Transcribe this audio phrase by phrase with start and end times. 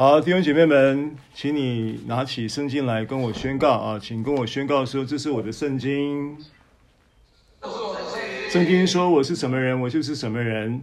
[0.00, 6.38] 好，弟兄姐妹们，请你拿起圣经来跟我宣告啊，请跟我宣告说，这是我的圣经。
[8.48, 10.82] 圣经说我是什么人，我就是什么人。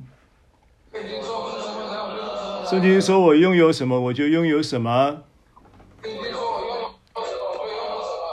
[2.70, 5.24] 圣经说我拥有什么，我就拥有什么。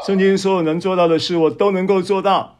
[0.07, 2.59] 圣经说我能做到的事，我都能够做到。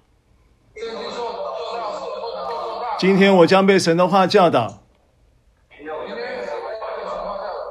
[2.99, 4.84] 今天我将被神的话教导，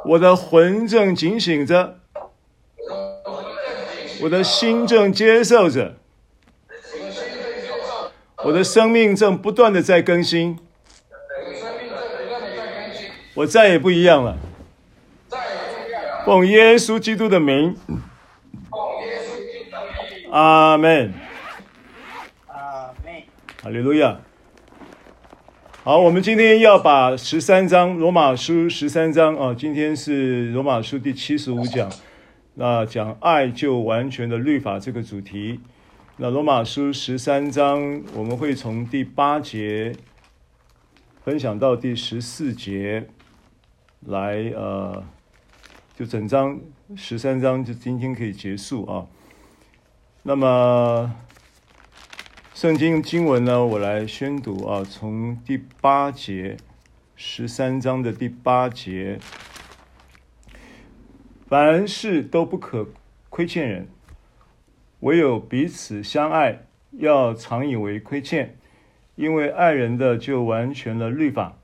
[0.05, 1.97] 我的魂正警醒着，
[4.21, 5.95] 我的心正接受着。
[8.45, 10.59] 我的生命正不断的在更新，
[13.33, 14.37] 我再也不一样了。
[16.25, 17.77] 奉耶稣基督的名，
[20.31, 21.13] 阿门。
[22.47, 23.23] 阿门。
[23.61, 24.19] 哈利路亚。
[25.85, 31.91] 好，我们今天要把十三章罗马书十三章啊，今天是罗马书第七十五讲，
[32.53, 35.59] 那讲爱就完全的律法这个主题。
[36.15, 39.93] 那罗马书十三章，我们会从第八节
[41.25, 43.09] 分享到第十四节
[44.05, 45.03] 来，呃，
[45.99, 46.61] 就整章
[46.95, 49.05] 十三章就今天可以结束啊。
[50.21, 51.13] 那么
[52.63, 56.55] 圣经经文呢，我来宣读啊，从第八节
[57.13, 59.19] 十三章的第八节，
[61.45, 62.87] 凡事都不可
[63.29, 63.89] 亏欠人。
[65.01, 66.61] 唯有彼此相爱，
[66.91, 68.55] 要常以为亏欠，
[69.15, 71.57] 因为爱人的就完全了律法。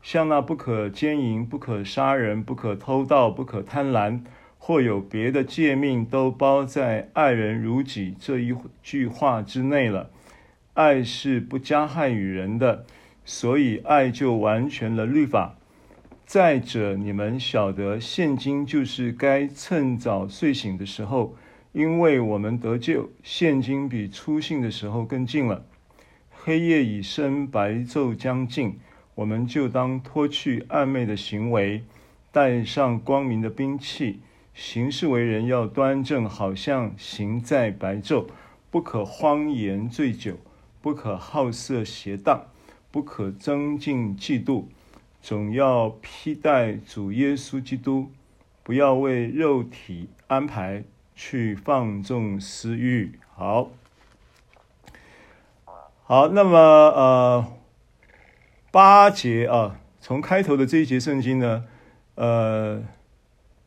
[0.00, 4.22] 像那不可奸淫、不可杀人、不可偷盗、不可贪婪，
[4.56, 10.08] 或有别的诫命，都包在“爱人如己”这一句话之内了。
[10.74, 12.86] 爱是不加害于人的，
[13.24, 15.56] 所以爱就完全了律法。
[16.24, 21.36] 再者，你们晓得，现今就是该趁早睡醒的时候。
[21.72, 25.64] 因为我们得救，现今比初信的时候更近了。
[26.30, 28.78] 黑夜已深，白昼将近，
[29.14, 31.82] 我们就当脱去暗昧的行为，
[32.30, 34.20] 带上光明的兵器，
[34.52, 38.26] 行事为人要端正，好像行在白昼。
[38.70, 40.36] 不可荒言醉酒，
[40.82, 42.48] 不可好色邪荡，
[42.90, 44.64] 不可增进嫉妒，
[45.22, 48.10] 总要披戴主耶稣基督，
[48.62, 50.84] 不要为肉体安排。
[51.14, 53.70] 去放纵私欲，好，
[56.04, 57.52] 好，那么呃，
[58.70, 61.64] 八节啊，从开头的这一节圣经呢，
[62.14, 62.82] 呃，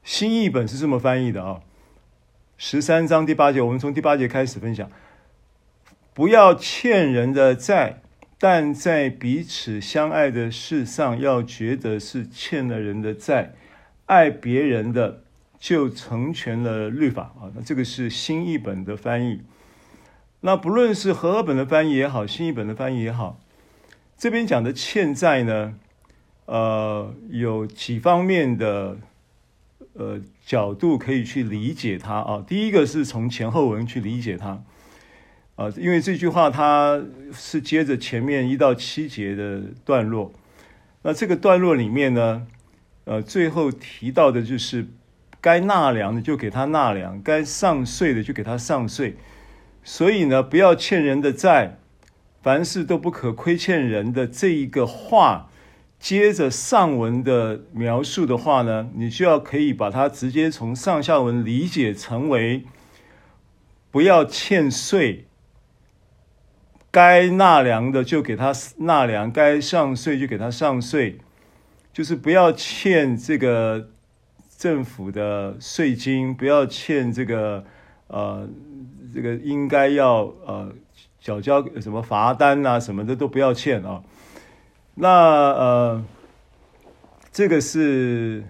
[0.03, 1.61] 新译本是这么翻译的啊，
[2.57, 4.89] 十三章第八节，我们从第八节开始分享，
[6.15, 8.01] 不要欠人的债，
[8.39, 13.53] 但在彼此相爱的事上，要觉得是欠了人的债，
[14.07, 15.21] 爱别人的。
[15.57, 17.49] 就成全了律法啊！
[17.55, 19.41] 那这个是新译本的翻译。
[20.41, 23.39] 那不论是和合本的翻译也好，新译本的翻译也好，
[24.15, 25.73] 这边讲的欠债呢，
[26.45, 28.97] 呃，有几方面的
[29.93, 32.43] 呃角度可以去理解它啊。
[32.45, 34.61] 第一个是从前后文去理解它
[35.55, 37.01] 啊，因为这句话它
[37.33, 40.31] 是接着前面一到七节的段落。
[41.01, 42.47] 那这个段落里面呢，
[43.03, 44.87] 呃，最后提到的就是。
[45.41, 49.15] 该纳粮的就给他纳粮，该上税的就给他上税。
[49.83, 51.77] 所以呢，不要欠人的债，
[52.41, 55.51] 凡事都不可亏欠人的这一个话，
[55.99, 62.63] 接着上文的描述的话呢，你就要可以把它直接从上下文理解成为：
[63.91, 65.27] 不要欠税，
[66.95, 71.19] 该纳粮的就给他纳粮，该上税就给他上税，
[71.91, 73.89] 就是不要欠这个。
[74.57, 77.65] 政府的税金不要欠这个，
[78.07, 78.47] 呃，
[79.13, 80.71] 这个应该要呃
[81.19, 84.01] 缴交什么罚单啊什么的都不要欠啊。
[84.95, 86.05] 那呃，
[87.33, 88.45] 这个是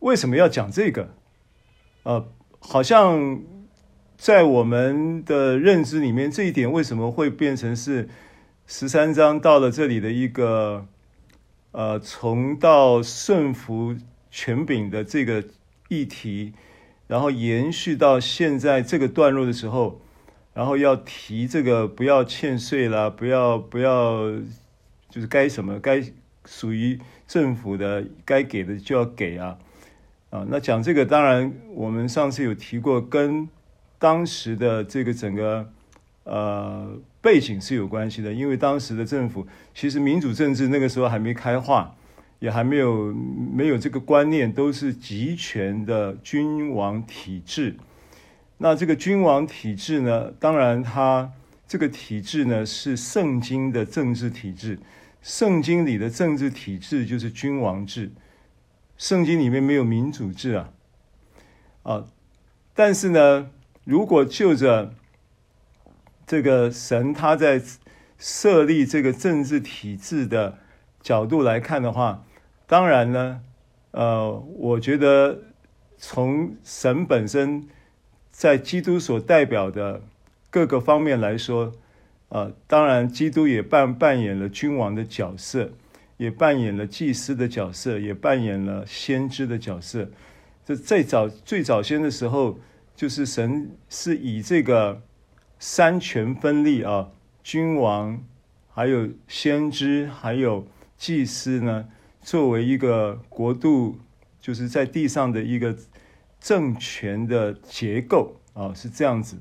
[0.00, 1.08] 为什么要讲这个？
[2.02, 2.28] 呃，
[2.60, 3.40] 好像
[4.16, 8.08] 在我们的认知里面，这一点为什么会变成是
[8.66, 10.86] 十三章到了这里的一个
[11.72, 13.96] 呃，从到顺服。
[14.28, 15.42] 权柄的这个
[15.88, 16.52] 议题，
[17.06, 20.02] 然后延续到现在这个段落的时候，
[20.52, 24.30] 然后要提这个不要欠税啦，不要不要，
[25.08, 26.02] 就是该什么该
[26.44, 29.56] 属于政府的该给的就要给啊
[30.28, 30.44] 啊！
[30.50, 33.48] 那讲这个当然我们上次有提过，跟
[33.98, 35.72] 当时的这个整个
[36.24, 41.94] 呃背景是有关系的，因为当时的政府其实民主政治那个时候还没开化。
[42.38, 47.76] 也还没有没有这个观念，都是集权的君王体制。
[48.58, 51.32] 那这个君王体制呢，当然它
[51.66, 54.78] 这个体制呢是圣经的政治体制，
[55.22, 58.12] 圣经里的政治体制就是君王制。
[58.98, 60.70] 圣经里面没有民主制啊，
[61.84, 62.04] 啊，
[62.74, 63.50] 但是呢，
[63.86, 64.92] 如果就着
[66.26, 67.62] 这个神他在
[68.18, 70.58] 设立这个政治体制的
[71.00, 72.24] 角度来看的话，
[72.66, 73.40] 当然呢，
[73.92, 75.38] 呃，我觉得
[75.96, 77.68] 从神本身
[78.30, 80.02] 在基督所代表的
[80.50, 81.72] 各个方面来说，
[82.30, 85.70] 呃，当然基督也扮扮演了君王的角色。
[86.18, 90.08] 也扮演了祭司的角色，也扮演了先知的角色。
[90.64, 92.58] 这最早最早先的时候，
[92.96, 95.02] 就是神是以这个
[95.58, 97.10] 三权分立啊，
[97.42, 98.24] 君王、
[98.68, 100.66] 还有先知、还有
[100.96, 101.88] 祭司呢，
[102.22, 103.98] 作为一个国度，
[104.40, 105.76] 就是在地上的一个
[106.40, 109.36] 政权的结构啊，是这样子。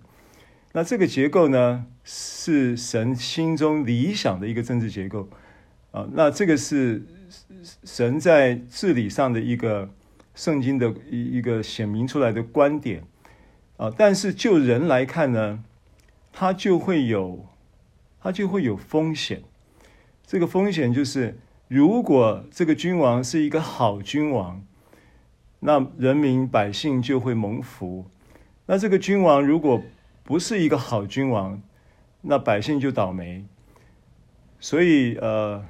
[0.74, 5.30] 那这个结构呢，是神心中理想的一个政治结构。
[5.92, 7.06] 啊，那这个是
[7.86, 9.90] 神在治理上的一个
[10.34, 13.02] 圣经的一一个显明出来的观点
[13.78, 15.64] 啊，但是就人来看呢，
[16.32, 17.46] 他就会有
[18.22, 19.44] 他就会有风险。
[20.26, 21.38] 这个风险就是，
[21.68, 24.64] 如果这个君王是一个好君王，
[25.60, 28.06] 那人民百姓就会蒙福；
[28.66, 29.82] 那这个君王如果
[30.24, 31.62] 不是一个好君王，
[32.22, 33.46] 那百姓就倒霉。
[34.60, 35.66] 所以呃。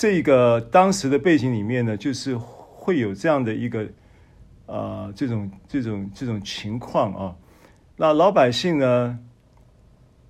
[0.00, 3.84] 这个当时的背景里面呢，就是会有这样的一个，
[4.68, 7.36] 呃，这种这种这种情况啊。
[7.96, 9.18] 那老百姓呢，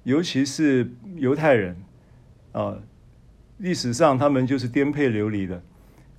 [0.05, 1.77] 尤其是犹太人
[2.53, 2.79] 啊，
[3.59, 5.63] 历史上他们就是颠沛流离的，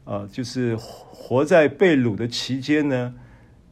[0.04, 3.16] 啊，就是活在被掳的期间呢，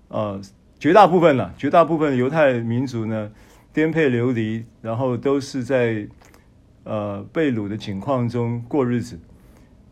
[0.08, 0.42] 呃，
[0.80, 3.30] 绝大部分了，绝大部分犹太民族呢，
[3.74, 6.08] 颠沛流离，然后都是在
[6.86, 9.20] 呃被掳的境况中过日子。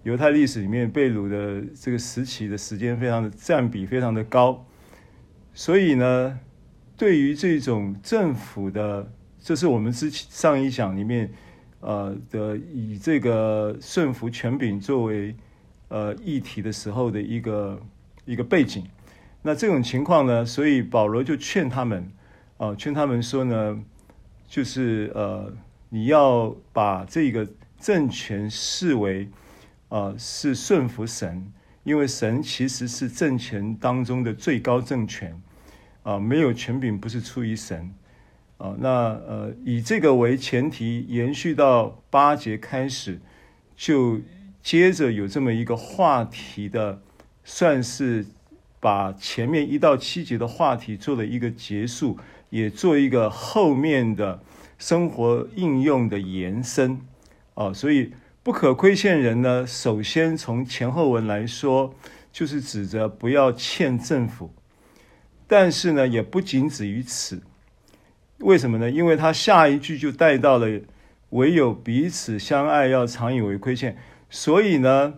[0.05, 4.63] 犹太历史里面被掳的这个时期的时间非常的占比非常的高，
[5.51, 6.39] 所以呢，
[6.95, 11.31] 对于这种政府的，这是我们之前上一讲里面，
[11.79, 15.35] 呃的以这个顺服权柄作为
[15.87, 17.81] 呃议题的时候的一个
[18.25, 18.85] 一个背景。
[19.41, 22.03] 那这种情况呢，所以保罗就劝他们，
[22.57, 23.83] 啊、呃，劝他们说呢，
[24.47, 25.51] 就是呃，
[25.89, 27.47] 你要把这个
[27.79, 29.27] 政权视为。
[29.95, 31.53] 啊、是顺服神，
[31.85, 35.41] 因为神其实是政权当中的最高政权，
[36.03, 37.93] 啊、没有权柄不是出于神，
[38.57, 43.21] 啊、那呃，以这个为前提，延续到八节开始，
[43.77, 44.19] 就
[44.61, 47.01] 接着有这么一个话题的，
[47.45, 48.25] 算是
[48.81, 52.17] 把前面一到七节的话题做了一个结束，
[52.49, 54.41] 也做一个后面的
[54.77, 56.99] 生活应用的延伸，
[57.53, 58.11] 啊、所以。
[58.45, 61.95] 不可亏欠人呢，首先从前后文来说，
[62.31, 64.53] 就是指着不要欠政府。
[65.47, 67.41] 但是呢，也不仅止于此。
[68.37, 68.91] 为什么呢？
[68.91, 70.79] 因为他下一句就带到了
[71.31, 73.97] 唯有彼此相爱，要常以为亏欠。
[74.29, 75.15] 所以呢，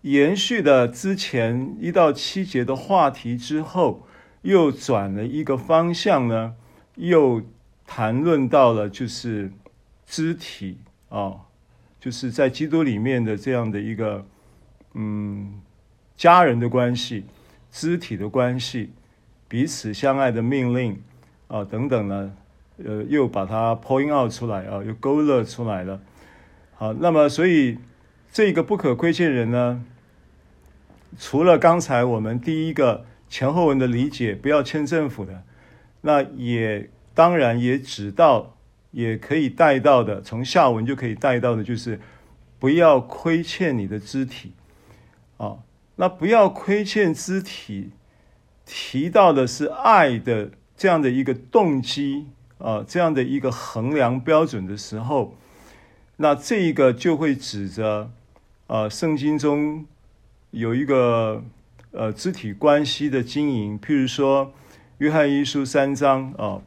[0.00, 4.06] 延续的之前一到七节的话题之后，
[4.40, 6.54] 又转了一个方向呢，
[6.94, 7.42] 又
[7.86, 9.52] 谈论到了就是
[10.06, 10.78] 肢体
[11.10, 11.51] 啊。
[12.02, 14.26] 就是在基督里面的这样的一个，
[14.94, 15.60] 嗯，
[16.16, 17.24] 家人的关系、
[17.70, 18.90] 肢体的关系、
[19.46, 21.00] 彼此相爱的命令
[21.46, 22.32] 啊等等呢，
[22.84, 26.00] 呃，又把它 point out 出来啊，又勾勒出来了。
[26.74, 27.78] 好，那么所以
[28.32, 29.84] 这个不可亏欠人呢，
[31.16, 35.44] 除了刚才我们第一个前后文的理解，不要欠政府的，
[36.00, 38.56] 那也当然也指到。
[38.92, 41.98] 也可以带到的，从下文就可以带到的，就是
[42.58, 44.52] 不要亏欠你的肢体，
[45.38, 45.58] 啊，
[45.96, 47.90] 那不要亏欠肢体，
[48.64, 52.26] 提到的是爱的这样的一个动机
[52.58, 55.36] 啊，这样的一个衡量标准的时候，
[56.18, 58.10] 那这一个就会指着，
[58.66, 59.86] 呃，圣经中
[60.50, 61.42] 有一个
[61.92, 64.52] 呃肢体关系的经营，譬如说
[64.98, 66.60] 约翰一书三章啊。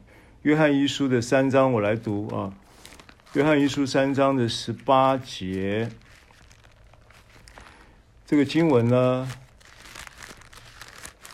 [0.46, 2.54] 约翰一书的三章，我来读啊。
[3.32, 5.90] 约翰一书三章的十八节，
[8.24, 9.28] 这个经文呢，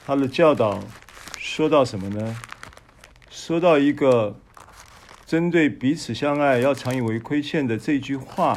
[0.07, 0.83] 他的教导
[1.37, 2.38] 说到什么呢？
[3.28, 4.40] 说到一个
[5.26, 8.57] 针对彼此相爱要常以为亏欠的这句话，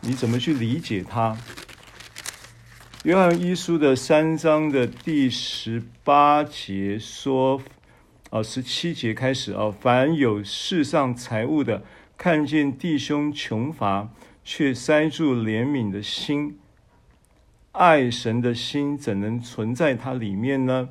[0.00, 1.36] 你怎么去理解它？
[3.02, 7.60] 约翰一书的三章的第十八节说，
[8.30, 11.82] 啊，十七节开始啊，凡有世上财物的，
[12.18, 14.08] 看见弟兄穷乏，
[14.42, 16.58] 却塞住怜悯的心，
[17.70, 20.88] 爱神的心怎能存在他里面呢？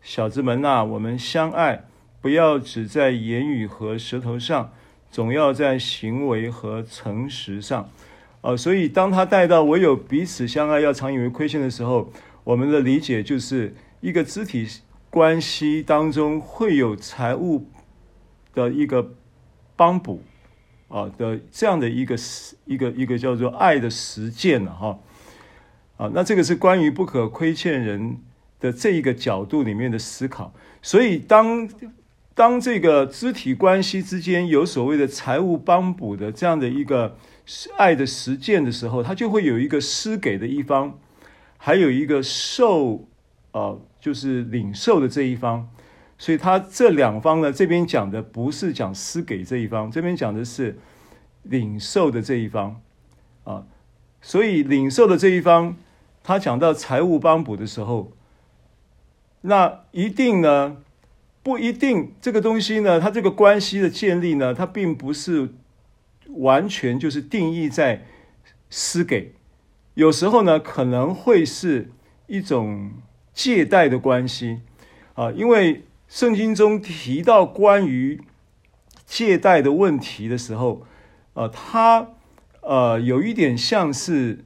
[0.00, 1.86] 小子们啊，我们相爱，
[2.20, 4.72] 不要只在言语和舌头上，
[5.10, 7.90] 总要在行为和诚实上。
[8.42, 12.12] 啊，所以当他带到唯有彼此相爱，要常以为亏欠的时候，
[12.44, 14.68] 我们的理解就是一个肢体
[15.16, 17.70] 关系当中会有财务
[18.52, 19.14] 的一个
[19.74, 20.22] 帮补。
[20.88, 22.14] 啊的这样的一个
[22.66, 24.98] 一个一个叫做爱的实践了哈，
[25.96, 28.18] 啊，那这个是关于不可亏欠人
[28.60, 30.52] 的这一个角度里面的思考。
[30.82, 31.68] 所以当
[32.34, 37.16] 当这个肢体关系之间有所谓的财务帮补的这样的一个
[37.76, 40.96] 爱的实践的时候，它就会有一个施给的一方，
[41.56, 43.08] 还有一个受
[43.50, 43.74] 啊，
[44.06, 45.68] 就是领受的这一方。
[46.16, 50.78] 所以他这两方呢，这边讲的不是讲施给这一方，这边讲的是
[51.42, 52.80] 领受的这一方
[53.42, 53.66] 啊。
[54.22, 55.76] 所以领受的这一方，
[56.22, 58.12] 他讲到财务帮补的时候，
[59.40, 60.76] 那一定呢，
[61.42, 65.50] 不一定这个东西呢，它这个关系的建立呢，它并不是
[66.28, 68.06] 完全就是定义在
[68.70, 69.34] 施给，
[69.94, 71.90] 有时候呢，可能会是
[72.26, 72.92] 一种
[73.36, 74.62] 借贷的关系
[75.14, 75.84] 啊，因为。
[76.08, 78.22] 圣经中提到关于
[79.04, 80.86] 借贷的问题的时候，
[81.34, 82.10] 呃，他
[82.60, 84.44] 呃有一点像是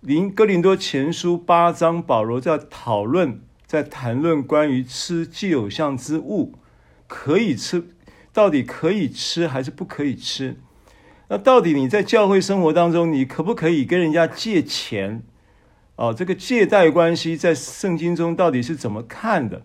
[0.00, 6.54] 林哥林多前书八章，保罗在讨论，在谈论关于吃既有像之物
[7.06, 7.84] 可以吃，
[8.32, 10.56] 到底可以吃还是不可以吃？
[11.28, 15.22] 那到底你在教会生活当中，你可不可以跟人家借钱？
[15.98, 19.62] 哦，这个借贷关系在圣经中到底是怎么看的？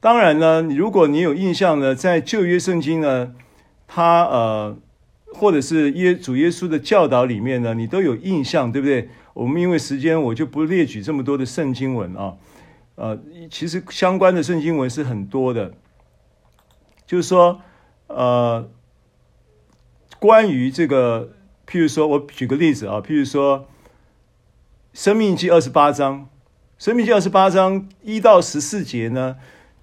[0.00, 3.32] 当然呢，如果你有印象呢，在旧约圣经呢，
[3.86, 4.76] 他呃，
[5.32, 9.08] 或者是耶主耶稣的教导里面呢，你都有印象，对不对？
[9.32, 12.34] 我们因为时间，我就不列举这么多的圣经文啊。
[12.96, 13.16] 呃，
[13.48, 15.72] 其实相关的圣经文是很多的，
[17.06, 17.60] 就是说，
[18.08, 18.68] 呃，
[20.18, 21.30] 关于这个，
[21.64, 23.60] 譬如说，我举个例子啊，譬如说，
[24.94, 26.20] 《生命记》二十八章，
[26.78, 29.34] 《生命记》二十八章一到十四节呢。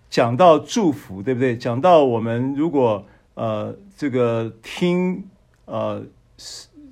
[0.10, 1.58] 讲到祝福，对不对？
[1.58, 5.26] 讲到我们如果呃这个听
[5.66, 6.02] 呃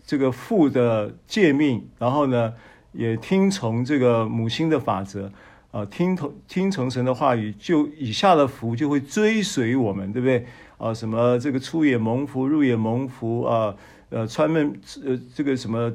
[0.06, 2.54] 这个父的诫命，然后呢
[2.92, 5.28] 也听从这个母亲的法则
[5.72, 10.46] 啊、呃，听从听从神的话语，就以下的福就会追随我们，对不对？
[10.78, 13.74] 啊、什么这个出也蒙福，入也蒙福啊，
[14.10, 15.92] 呃，穿门呃这个什么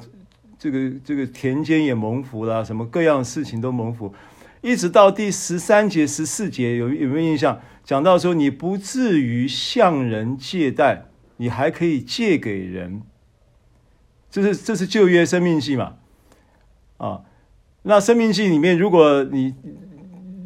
[0.64, 4.14] 这个这个田间也蒙福啦，什么各样事情都蒙福。
[4.62, 7.60] 一直到第十三节、十四节，有有没有印象？
[7.84, 11.04] 讲到说，你不至于向人借贷，
[11.36, 13.02] 你还可以借给人。
[14.30, 15.96] 这是这是旧约生命记嘛？
[16.96, 17.20] 啊，
[17.82, 19.54] 那生命记里面，如果你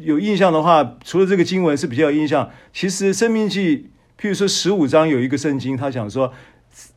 [0.01, 6.33] 有印象的话，除了这个经文是比较有印象，其实生命记，譬如说十五章有一个圣经，他讲说，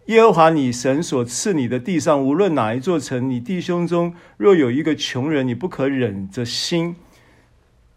[0.06, 6.96] 耶和华你神所赐你的地上，无论哪一座城，你弟兄中若有一个穷人，你不可忍着心。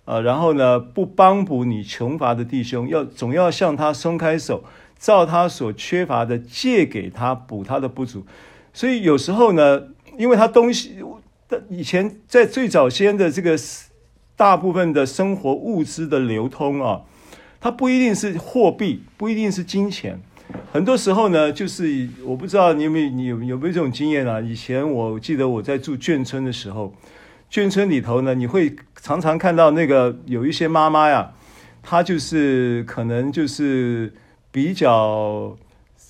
[0.05, 4.63] 呃，然后呢，不帮补你穷乏的弟兄，要总要向他松开手，
[4.99, 8.23] 照他所缺乏的借给他，补他的不足。
[8.71, 11.03] 所以有时候呢，因为他东西，
[11.69, 13.57] 以前在最早先的这个
[14.35, 17.01] 大部分的生活物资的流通啊，
[17.59, 20.21] 它不一定是货币，不一定是金钱，
[20.71, 24.41] 很多时候呢，就是我不知道你有没有你有有没有这种经验啊？
[24.41, 26.93] 以前我记得我在住眷村的时候。
[27.51, 31.31] 眷村里头呢，你会常常看到那个有一些妈妈呀，
[31.83, 34.11] 她就是可能就是
[34.51, 35.55] 比较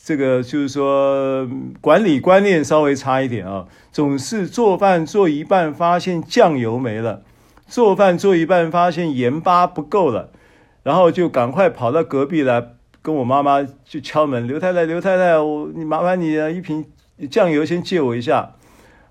[0.05, 1.47] 这个，就是说
[1.81, 7.21] 管理观念稍微差一点啊，总是做饭做一半发现酱油没了，
[7.67, 10.31] 做饭做一半发现盐巴不够了，
[10.83, 12.65] 然后就赶快跑到隔壁来
[13.05, 16.83] 跟我妈妈就敲门，刘太太，刘太太，我你麻烦你啊，一瓶
[17.29, 18.55] 酱油先借我一下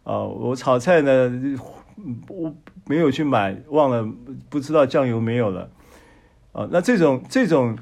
[0.02, 1.56] 啊，我炒菜呢。
[2.28, 2.52] 我
[2.86, 4.04] 没有去买，忘了
[4.50, 5.70] 不知道酱油没有了
[6.50, 6.68] 啊。
[6.72, 7.78] 那这种这种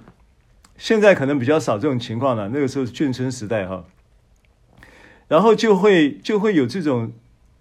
[0.77, 2.51] 现在可能比较少这种情况了。
[2.51, 3.85] 那个时候是眷村时代哈，
[5.29, 7.11] 然后就会就会有这种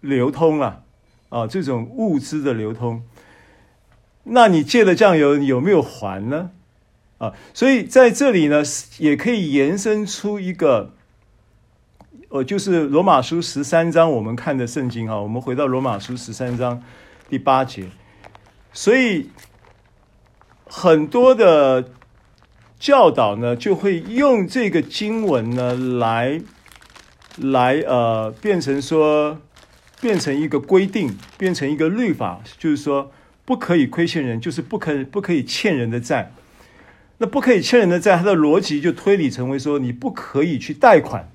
[0.01, 0.83] 流通了
[1.29, 3.01] 啊，这种物资的流通。
[4.25, 6.51] 那你借的酱油有没有还呢？
[7.21, 8.63] 啊，所以在这里呢，
[8.97, 10.91] 也可以延伸出一个
[12.29, 16.81] 呃，就是罗马书十三章我们看的圣经哈，我们回到罗马书十三章
[17.29, 17.85] 第八节，
[18.73, 19.29] 所以
[20.65, 21.91] 很多的
[22.79, 26.41] 教导呢，就会用这个经文呢来
[27.37, 29.37] 来呃，变成说
[30.01, 33.11] 变成一个规定，变成一个律法，就是说
[33.45, 36.33] 不可以亏欠人，就是不可不可以欠人的债。
[37.21, 41.29] 那不可以欠人的债，它的逻辑就推理成为说，你不可以去贷款。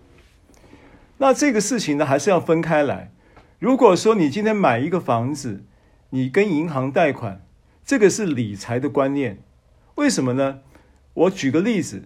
[1.18, 3.12] 那这个事情呢，还是要分开来。
[3.60, 5.62] 如果说你今天买一个房子，
[6.10, 7.40] 你跟银行贷款，
[7.84, 9.38] 这个是理财的观念。
[9.94, 10.58] 为什么呢？
[11.14, 12.02] 我举个例子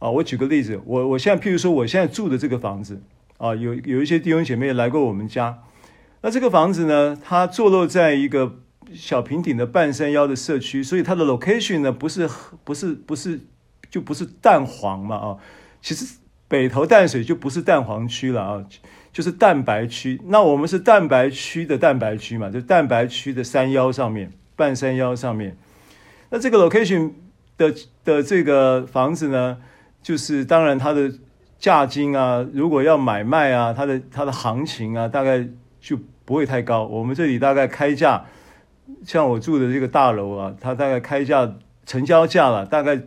[0.00, 3.00] 啊，我举个例子，我我现在譬如说，我现在住的这个房子
[3.38, 5.62] 啊，有有一些弟兄姐妹来过我们家，
[6.20, 8.58] 那这个房子呢，它坐落在一个。
[8.94, 12.28] 小平顶的半山腰的社区，所以它的 location 呢，不是
[12.64, 13.40] 不是不是
[13.90, 15.36] 就不是蛋黄嘛啊，
[15.82, 16.16] 其实
[16.48, 18.64] 北投淡水就不是蛋黄区了啊，
[19.12, 20.20] 就是蛋白区。
[20.26, 25.56] 那我们是蛋白区的蛋白区嘛，就蛋白区的山腰上面，半山腰上面。
[26.30, 27.12] 那这个 location
[27.56, 29.58] 的的这个房子呢，
[30.02, 31.12] 就是当然它的
[31.58, 35.46] 价金啊，如果要买卖啊，它的它的行情啊，大概
[35.80, 36.84] 就不会太高。
[36.84, 38.24] 我们这里大概开价。
[39.04, 43.00] 像我住的这个大楼啊，它大概开价成交价了，大概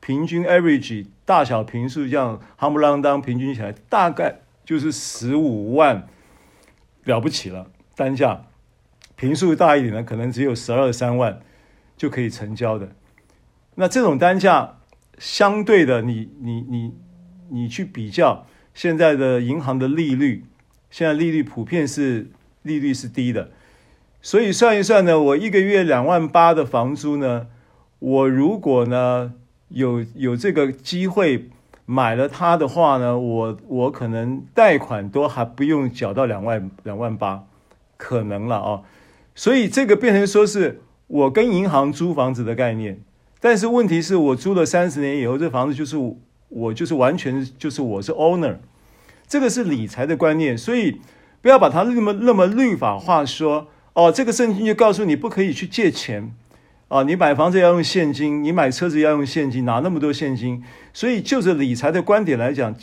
[0.00, 6.06] 平均 average 大小平数这样，夯不啷当平均起来，大概就是十五万
[7.04, 8.46] 了不起了单价。
[9.16, 11.40] 平数大一点的，可能只有十二三万
[11.96, 12.92] 就可以成交的。
[13.74, 14.78] 那这种单价
[15.18, 16.94] 相对的，你你你
[17.48, 20.44] 你去比较现在的银行的利率，
[20.90, 22.30] 现在利率普遍是
[22.62, 23.50] 利率是低的。
[24.28, 27.46] 所以算一算呢，我一个月两万八的房租呢，
[27.98, 29.32] 我如果呢
[29.70, 31.48] 有有这个机会
[31.86, 37.46] 买了它的话呢，我我可能贷款都还不用缴到两万两万八，
[37.96, 38.82] 可能了啊。
[39.34, 43.00] 所以这个变成说是我跟银行租房子的概念，
[43.40, 45.96] 但是问题是我租了三十年以后，这房子就是
[46.50, 48.56] 我就是完全就是我是 owner，
[49.26, 51.00] 这个是理财的观念，所以
[51.40, 53.68] 不要把它那么那么律法化说。
[53.98, 56.32] 哦，这个圣经就告诉你不可以去借钱，
[56.86, 60.62] 啊，你买房子要用现金，你买车子要用现金，哪那么多现金？
[60.92, 62.76] 所以就着理财的观点来讲，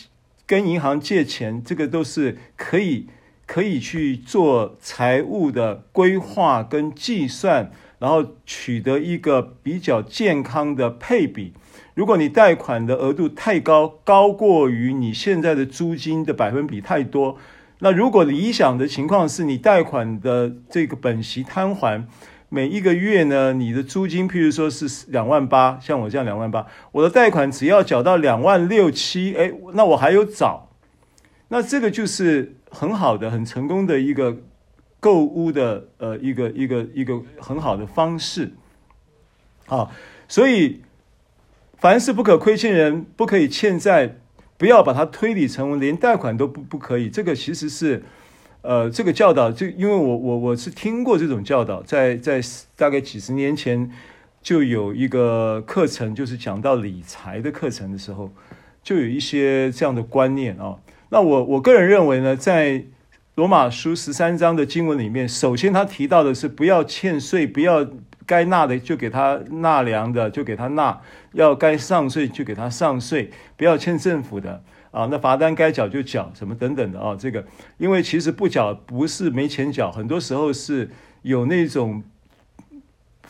[0.46, 3.08] 跟银行借钱，这个都是可以
[3.48, 11.54] 可以去做财务的规划跟计算，然后取得一个比较健康的配比。
[11.94, 17.38] 如果你贷款的额度太高，高过于你现在的租金的百分比太多。
[17.80, 22.08] 那如果理想的情况是你贷款的这个本息摊还，
[22.48, 30.70] 每一个月呢，你的租金譬如说是两万八，像我这样两万八，我的贷款只要缴到两万六七，哎，那我还有找，
[31.50, 34.38] 那这个就是很好的、很成功的一个
[35.02, 38.54] 购屋的呃一个一个一个很好的方式，
[39.68, 39.92] 啊，
[40.30, 40.82] 所以
[41.78, 44.18] 凡事不可亏欠人，不可以欠债。
[44.58, 48.04] 不要把它推理成为连贷款都不不可以，这个其实是，
[48.62, 52.42] 呃，这个教导就因为我我我是听过这种教导，在在
[52.76, 53.92] 大概几十年前
[54.42, 58.32] 就有一个课程，就是讲到理财的课程的时候，
[58.82, 60.78] 就有一些这样的观念啊。
[61.10, 62.86] 那我我个人认为呢，在
[63.36, 67.88] 罗马书十三章的经文里面，首先他提到的是不要欠税，不要。
[68.26, 71.00] 该纳的就给他纳粮的，就给他纳；
[71.34, 75.08] 要该上税就给他上税，不要欠政府的啊。
[75.12, 77.16] 那罚单该缴就缴，什么等等的啊。
[77.18, 77.46] 这个，
[77.78, 80.90] 因为其实不缴不是没钱缴，很多时候是
[81.22, 82.04] 有那种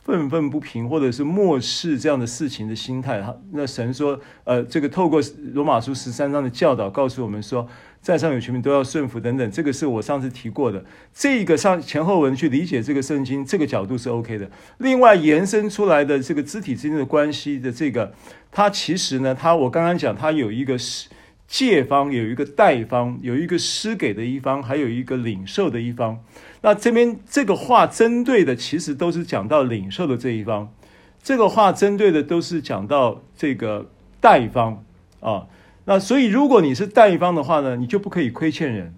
[0.05, 3.21] 愤愤不平或者是漠视这样的事情的心态。
[3.21, 5.21] 哈，那神说，呃，这个透过
[5.53, 7.67] 罗马书十三章的教导告诉我们说。
[8.05, 10.85] 在上有权柄都要顺服等等，这个是我上次提过的。
[11.11, 14.47] 这个上前后文去理解这个圣经，这个角度是 OK 的。
[14.77, 18.13] 另外延伸出来的这个肢体之间的关系的这个，
[18.51, 21.09] 它其实呢，它我刚刚讲，它有一个是
[21.47, 26.19] 借方，有一个贷方，有一个施给的一方，还有一个领受的一方。
[26.65, 30.73] 那这边这个话针对的其实都是讲到领受的这一方，
[31.21, 34.83] 这个话针对的都是讲到这个贷方
[35.19, 35.45] 啊。
[35.83, 38.95] 那所以，如果你是贷方的话呢，你就不可以亏欠人。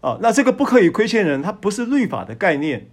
[0.00, 2.90] 啊，那这个不可以亏欠人，它不是律法的概念。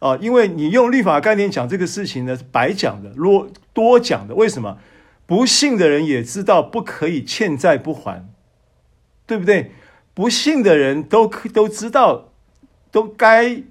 [0.00, 4.34] 啊，因为你用律法概念讲这个事情呢，是白讲的，多多讲的。
[4.34, 4.76] 为什么？
[5.24, 8.28] 不信的人也知道不可以欠债不还，
[9.26, 9.72] 对不对？
[10.18, 12.32] 不信的人都可都知道，
[12.90, 13.62] 都该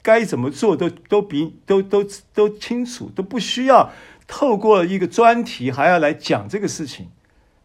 [0.00, 3.92] 该怎么做，都都比都都都清楚，都不需要。
[4.26, 7.10] 透过一个专题还要来讲这个事情，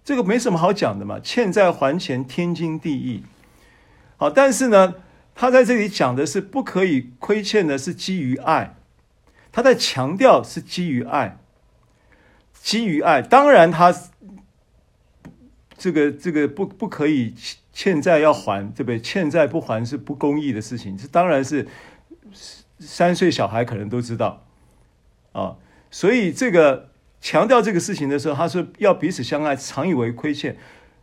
[0.04, 3.24] 这个没什么好讲的嘛，欠债还钱天经地义。
[4.18, 4.96] 好，但是呢，
[5.34, 8.76] 他在这里讲的是不可以亏欠的，是基于爱。
[9.54, 11.38] 他在强调是基于爱，
[12.62, 13.22] 基于爱。
[13.22, 13.96] 当然，他
[15.78, 17.34] 这个这个不不可以
[17.76, 19.00] 欠债要还，对不对？
[19.00, 21.68] 欠债不还是不公义的事情，这当然是
[22.80, 24.46] 三岁小孩可能都知道
[25.34, 25.58] 啊。
[25.92, 30.56] 所以这个强调这个事情的时候，他说要彼此相爱，常以为亏欠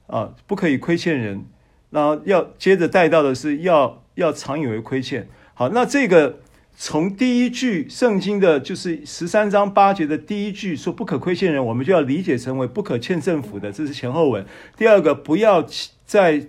[0.06, 1.44] 啊，不可以亏欠人。
[1.90, 5.28] 然后要接着带到的是要要常以为亏欠。
[5.52, 6.40] 好，那这个
[6.74, 14.46] 从第一句圣经的，就是十三章八节的第一句说不可亏欠人，我们就要理解成为不可欠政府的，这是前后文。
[14.74, 15.62] 第二个，不要
[16.06, 16.46] 在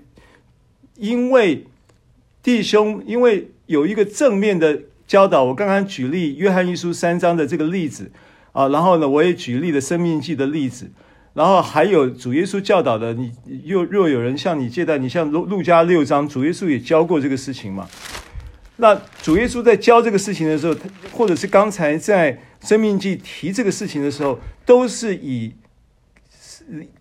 [1.03, 1.67] 因为
[2.41, 8.09] 弟兄，因为有一个正面的教导，我刚刚举例约翰一书三章的这个例子
[8.53, 10.89] 啊，然后呢，我也举例了生命记的例子。
[11.33, 13.33] 然后还有主耶稣教导的，你
[13.65, 17.85] 又若有人向你借贷，你像路路加六章，主耶稣也教过这个事情嘛。
[18.77, 20.73] 那主耶稣在教这个事情的时候，
[21.11, 25.51] 或者是刚才在生命记提这个事情的时候，都是以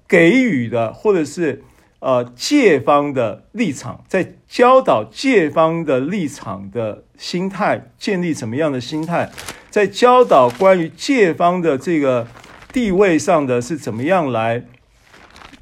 [0.08, 1.62] 给予的，或者是
[2.02, 9.30] 呃借方的立场，在教导借方的立场的心态，建立怎么样的心态，
[9.70, 12.26] 在教导关于借方的这个。
[12.72, 14.64] 地位上的是怎么样来，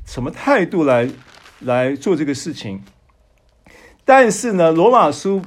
[0.06, 1.10] 什么态度来
[1.58, 2.84] 来做这个事情？
[4.04, 5.42] 但是呢，罗马书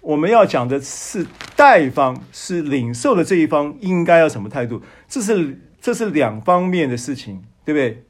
[0.00, 4.80] 我们要讲的是贷方，是领受的这一方应该要什么态度？
[5.06, 8.05] 这是这是两方面的事情，对不对？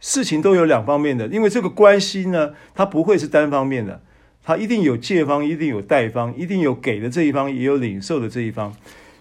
[0.00, 4.02] 事情都有两方面的，因为这个关系呢，它不会是单方面的，
[4.42, 8.74] 它一定有借方，一定有贷方，一定有给的这一方，也有领受的这一方，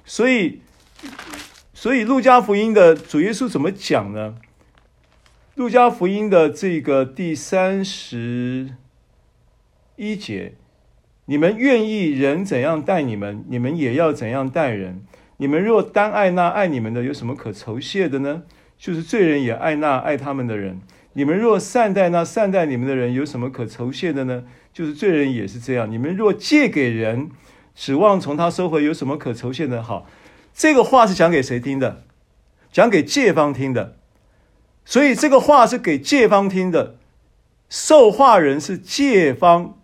[0.03, 0.61] 所以。
[1.73, 4.35] 所以，路加福音的主耶稣怎么讲呢？
[5.55, 8.71] 路加福音的这个第三十
[9.95, 10.55] 一节：
[11.23, 15.05] 你们愿意人怎样待你们，你们也要怎样待人。
[15.37, 18.43] 你们若单爱那爱你们的，有什么可酬谢的呢？
[18.79, 20.79] 就是罪人也爱那爱他们的人。
[21.13, 24.43] 你们若善待那善待你们的人，有什么可酬谢的呢？
[24.73, 25.91] 就是罪人也是这样。
[25.91, 27.29] 你们若借给人，
[27.75, 29.83] 指望从他收回，有什么可酬谢的？
[29.83, 30.07] 好。
[30.53, 32.03] 这个话是讲给谁听的？
[32.71, 33.97] 讲给借方听的，
[34.85, 36.97] 所以这个话是给借方听的。
[37.69, 39.77] 受话人是借方，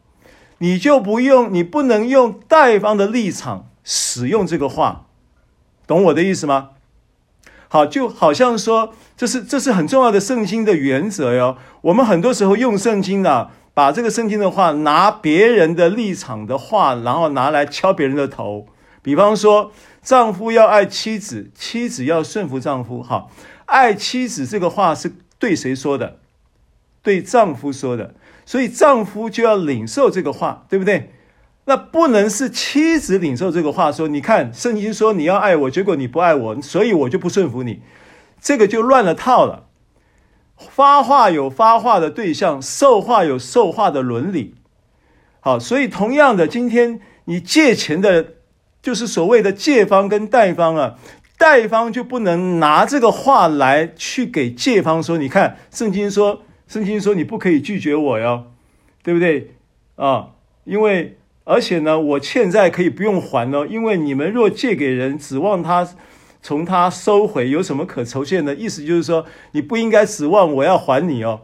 [0.59, 5.07] 你就不用，你不能用贷方的立场使用这个话，
[5.87, 6.71] 懂我的意思吗？
[7.75, 11.57] 好，就好像说，这是这是很重要的圣经的原则哟。
[11.81, 18.67] 我们很多时候用圣经呢，把这个圣经的话拿别人的立场的话，然后拿来敲别人的头，
[19.01, 19.73] 比方说。
[20.01, 23.01] 丈夫要爱妻子，妻子要顺服丈夫。
[23.01, 23.31] 好，
[23.65, 26.19] 爱妻子这个话是对谁说的？
[27.01, 28.13] 对丈夫说的，
[28.45, 31.11] 所以丈夫就要领受这个话，对不对？
[31.65, 37.81] 那不能是妻子领受这个话，说你看圣经说你要爱我，结果你不爱我，所以我就不顺服你，
[38.39, 39.67] 这个就乱了套了。
[40.57, 44.55] 发话有发话的对象，受话有受话的伦理。
[45.39, 48.33] 好，所以同样的，今天你借钱的。
[48.81, 50.93] 就是所谓的借方跟贷方啊，
[51.39, 58.51] 贷方就不能拿这个话来去给借方说，你看圣经说，圣经说你不可以拒绝我哟，
[59.01, 59.55] 对不对
[59.95, 60.33] 啊？
[60.65, 65.87] 因为而且呢，我欠债可以不用还哦，因为你们若借给人，指望他
[66.41, 68.53] 从他收回，有什么可酬谢的？
[68.53, 71.41] 意思就是说，你不应该指望我要还你哦。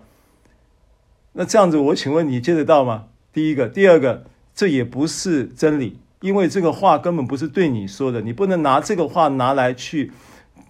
[1.34, 3.06] 那这样子，我请问你借得到吗？
[3.32, 6.00] 第一个，第二个，这也不是真理。
[6.20, 10.12] 因为这个话根本不是对你说的，你不能拿这个话拿来去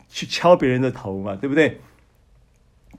[0.08, 1.82] 去敲别人的头嘛，对不对？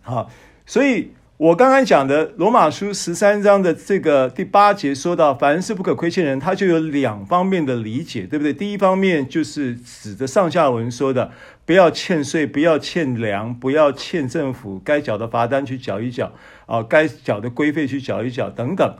[0.02, 0.28] 好，
[0.66, 8.52] 所以我刚刚讲的罗马书十三章的这个第八节说到，凡事不可亏欠人，他就有两方面的理解，对不对？
[8.52, 11.32] 第一方面就是指着上下文说的，
[11.66, 16.32] 不要欠税，不要欠粮，不要欠政府该缴的罚单去缴一缴
[16.66, 18.96] 啊，该缴的规费去缴一缴等等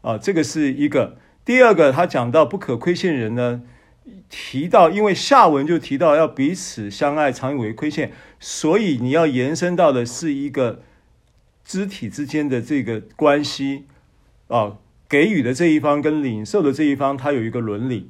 [0.00, 1.18] 啊，这个是一个。
[1.44, 3.60] 第二个，他讲到不可亏欠人呢，
[4.30, 10.80] 提到因为下文就提到要彼此相爱，常以为亏欠，所以你要延伸到的是一个
[11.64, 13.84] 肢体之间的这个关系
[14.48, 18.08] 啊，给予的这一方跟领受的这一方，它有一个伦理；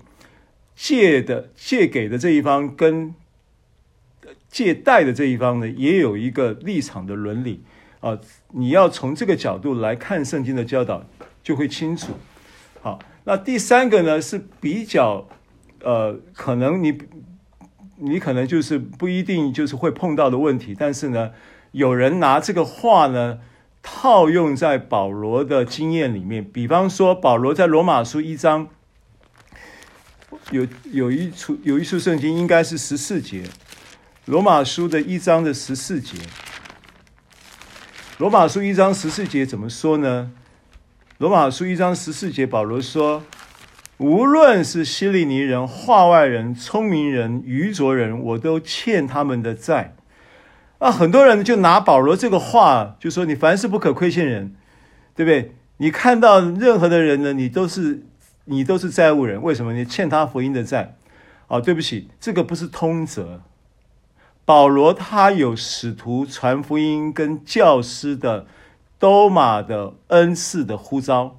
[0.74, 3.14] 借的借给的这一方跟
[4.48, 7.62] 借贷的这一方呢，也有一个立场的伦理
[8.00, 8.18] 啊。
[8.52, 11.04] 你要从这个角度来看圣经的教导，
[11.42, 12.12] 就会清楚。
[12.80, 12.98] 好。
[13.24, 15.28] 那第三个呢，是比较，
[15.78, 16.98] 呃，可能你
[17.98, 21.30] 你可能就是不一定就是会碰到的问题，但是呢，
[21.72, 23.40] 有人拿这个话呢
[23.82, 28.68] 套用在保罗的经验里面，比方说保罗在罗马书一章
[30.50, 33.42] 有有一处有一处圣经应该是十四节，
[34.26, 36.16] 罗马书的一章的十四节，
[38.18, 40.30] 罗马书一章十四节怎么说呢？
[41.18, 43.22] 罗马书一章十四节，保罗说。
[43.98, 49.94] 无论是希利尼人、话外人、聪明人、愚拙人，我都欠他们的债。
[50.82, 54.56] 啊，很多人就拿保罗这个话，就说你凡事不可亏欠人，
[55.14, 55.54] 对不对？
[55.76, 58.04] 你看到任何的人呢，你都是
[58.46, 59.40] 你都是债务人。
[59.40, 59.72] 为什么？
[59.72, 60.96] 你欠他福音的债。
[61.46, 63.42] 哦，对不起，这个不是通则。
[64.44, 68.46] 保罗他有使徒传福音跟教师的
[68.98, 71.38] 都马的恩赐的呼召，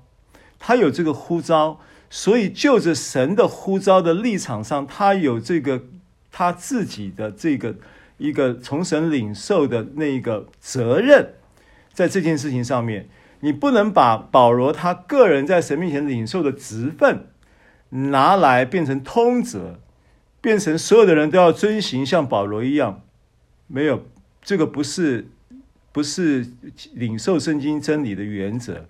[0.58, 1.82] 他有这个呼召。
[2.10, 5.84] 所以，就着神的呼召的立场上，他有这个
[6.32, 7.76] 他自己的这个
[8.24, 11.34] 一个从神领受的那个责任，
[11.92, 13.10] 在这件事情上面，
[13.42, 17.28] 你不能把保罗他个人在神面前领受的职分
[17.90, 19.82] 拿来变成通则，
[20.40, 23.02] 变成所有的人都要遵循像保罗一样，
[23.68, 24.06] 没有，
[24.42, 25.28] 这个不是
[25.92, 26.48] 不是
[26.94, 28.86] 领受圣经真理的原则，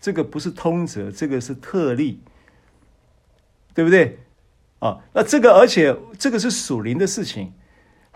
[0.00, 2.20] 这个不是通则，这个是特例。
[3.74, 4.18] 对不对？
[4.80, 7.52] 啊，那这个，而且这个是属灵的事情，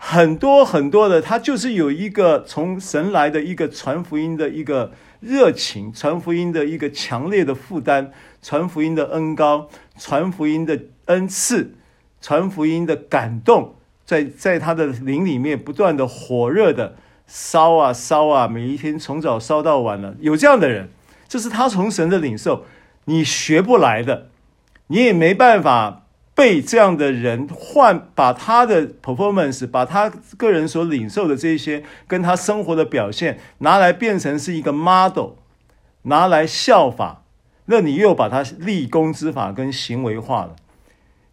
[0.05, 8.09] 很多很多的，他就是有一个从神来的一个传福音的一个热情，传福音的一个强烈的负担，
[8.41, 11.75] 传福音的恩膏，传福音的恩赐，
[12.21, 20.15] 传福音的感动，在在他的灵里面不断的火热的烧啊烧啊，每一天从早烧到晚了。
[20.19, 20.89] 有这样的人，
[21.29, 22.65] 这是他从神的领受，
[23.05, 24.27] 你学不来的。
[24.87, 26.02] 你也没办法
[26.35, 35.33] 被这样的人换，把他的 performance，把他个人所领受的这些，跟他生活的表现拿来变成是一个 model，
[36.03, 37.23] 拿来效法，
[37.65, 40.55] 那你又把他立功之法跟行为化了。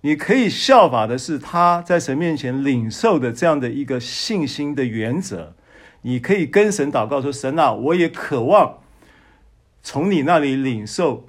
[0.02, 5.54] 你可以效法的是他在神面前领受的这样的一个信心的原则。
[6.02, 8.78] 你可以跟神祷告说：“神啊，我也渴望
[9.82, 11.26] 从你那里领受。”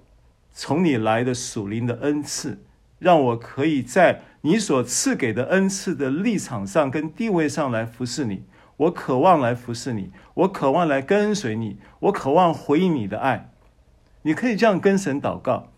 [0.53, 2.59] 从你来的属灵的恩赐，
[3.01, 8.43] 让我可以在你所赐给的恩赐的立场上跟地位上来服侍你。
[8.77, 13.51] 我渴望来服侍你，我渴望来跟随你，我渴望回应你的爱。
[14.21, 15.71] 你可以这样跟神祷告，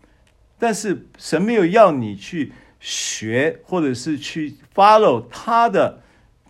[0.58, 6.02] 但是神没有要你去学，或者是去 follow 他的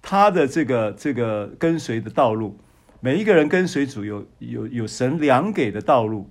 [0.03, 2.59] 他的这个这个跟随的道路。
[3.01, 6.31] 每一个人跟随主有有有神量给的道路。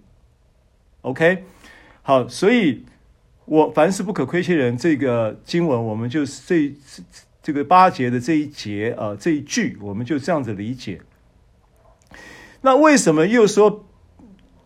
[1.01, 1.45] OK。
[2.01, 2.85] 好，所以
[3.45, 6.73] 我凡事不可亏欠人这个经文，我们就这
[7.41, 11.01] 这个八节的这一节啊，这一句，我们就这样子理解。
[12.61, 13.85] 那为什么又说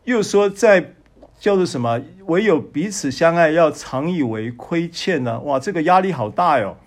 [0.04, 0.94] 又说在
[1.40, 2.00] 叫做什么？
[2.28, 5.40] 唯有彼此相爱，要常以为亏欠呢？
[5.40, 6.78] 哇，这个压力好大哟！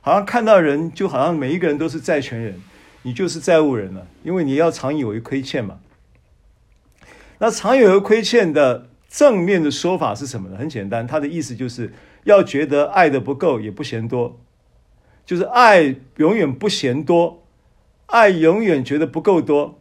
[0.00, 2.60] 好像看到人，就好像每一个人都是债权人，
[3.02, 5.78] 你就是债务人了，因为你要常以为亏欠嘛。
[7.38, 8.88] 那常以为亏欠的。
[9.16, 10.58] 正面的说法是什么呢？
[10.58, 11.90] 很简单，他的意思就是
[12.24, 14.38] 要觉得爱的不够，也不嫌多，
[15.24, 17.42] 就是爱永远不嫌多，
[18.04, 19.80] 爱永远觉得不够多。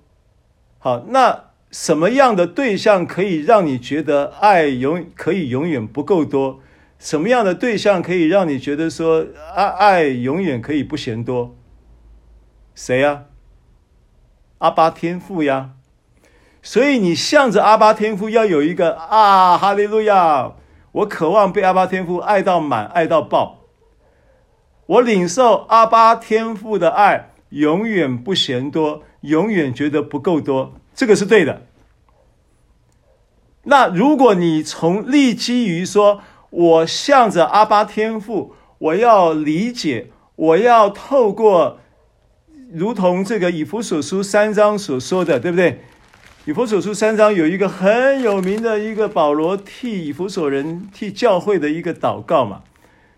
[0.79, 6.61] 好，那什么样的对象可以让你觉得爱永可以永远不够多？
[6.97, 11.57] 什么样的对象可以让你觉得说爱爱永远可以不嫌多？
[12.73, 13.25] 谁呀？
[14.59, 15.74] 阿巴天父呀。
[16.65, 20.53] 所以你向着阿巴天父要有一个啊，哈利路亚！
[20.93, 23.59] 我渴望被阿巴天父爱到满，爱到爆。
[24.87, 31.61] 我领受阿巴天父的爱，永远不嫌多，永远觉得不够多，这个是对的。
[33.65, 41.77] 那如果你从立基于说，我向着阿巴天父，我要理解，我要透过，
[42.73, 45.83] 如同这个以弗所书三章所说的，对不对？
[46.47, 52.61] 以弗所书三章有一个很有名的一个保罗替以弗所人替教会的一个祷告嘛，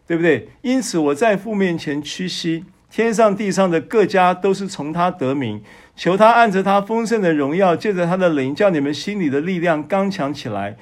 [0.08, 0.48] 对不对？
[0.62, 5.62] 因此我在父面前屈膝，天上地上的各家都是从他得名，
[5.94, 10.78] 求他按着他丰盛的荣耀，借着他的灵，叫你们心里的力量刚强起来。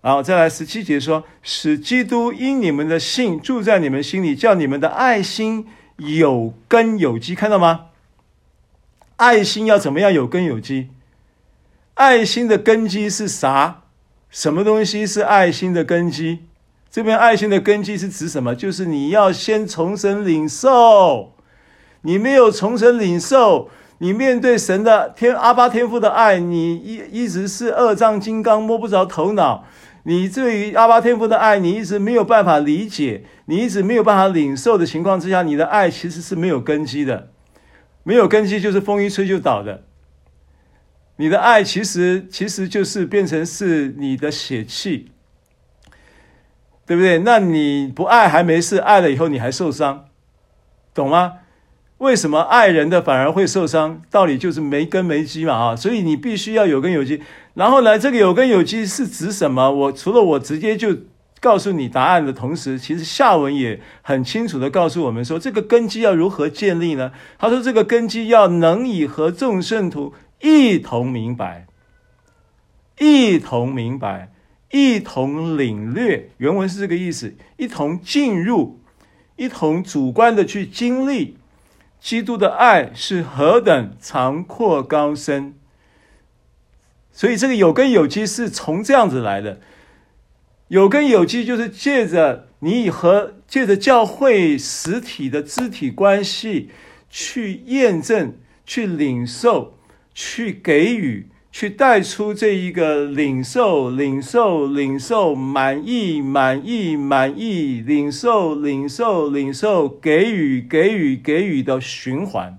[0.00, 5.68] 然后再来十七节说，使基督因你们的信住在你们心里，叫你们的爱心
[5.98, 7.36] 有根有基。
[7.36, 7.86] 看到吗？
[9.18, 10.88] 爱心要怎么样有根有基？
[11.96, 13.84] 爱心的根基是啥？
[14.28, 16.40] 什么东西是爱心的根基？
[16.90, 18.54] 这边爱心的根基是指什么？
[18.54, 21.32] 就是你要先从神领受，
[22.02, 29.64] 你没有从神领受，你面对神的天阿巴天父的爱，你一一直是二丈金刚摸不着头脑。
[30.02, 37.30] 你对于阿巴天父的爱，你一直没有办法理解，你一直没有办法领受的情况之下，你的爱其实是没有根基的。
[38.02, 39.84] 没有根基就是风一吹就倒的。
[41.16, 45.10] 你的爱其实其实就是变成是你的血气，
[46.86, 47.18] 对不对？
[47.20, 50.06] 那你不爱还没事，爱了以后你还受伤，
[50.94, 51.34] 懂吗？
[51.98, 54.02] 为什么爱人的反而会受伤？
[54.10, 55.74] 道理就是没根没基嘛啊！
[55.74, 57.22] 所以你必须要有根有基。
[57.54, 59.70] 然后呢，这个有根有基是指什么？
[59.70, 60.94] 我除了我直接就
[61.40, 67.12] 告诉你答案的同时，其实下文也很清楚的告诉我们说，这个根基要如何建立呢？
[67.38, 70.12] 他说，这个根基要能以和众圣徒
[70.46, 71.66] 一同明白，
[73.00, 74.30] 一同明白，
[74.70, 76.30] 一同领略。
[76.36, 78.78] 原文是这个意思：一同进入，
[79.34, 81.36] 一同主观的去经历。
[81.98, 85.56] 基督的爱是何等长阔高深，
[87.10, 89.58] 所以这个有根有基是从这样子来的。
[90.68, 96.70] 有根有基就是借着你和借着教会实体的肢体关系
[97.10, 99.75] 去验证、去领受、
[100.16, 101.28] 去给予。
[101.52, 112.58] 去带出这一个领受、领受、领受、满意、满意、满意、领受、领受、领受、给予、给予、给予的循环。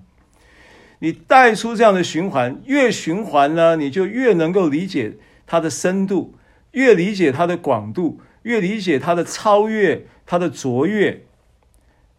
[0.97, 6.33] 你带出这样的循环，越循环呢，你就越能够理解它的深度，
[6.71, 11.21] 越理解它的广度，越理解它的超越、它的卓越，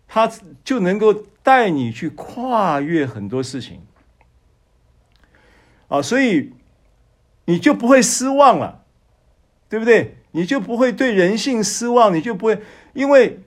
[0.07, 0.31] 它
[0.63, 3.81] 就能够带你去跨越很多事情。
[5.89, 6.53] 啊，所以。
[7.51, 8.85] 你就不会失望了，
[9.71, 10.19] 对不对？
[10.33, 12.59] 你就不会对人性失望，你就不会，
[12.93, 13.41] 因为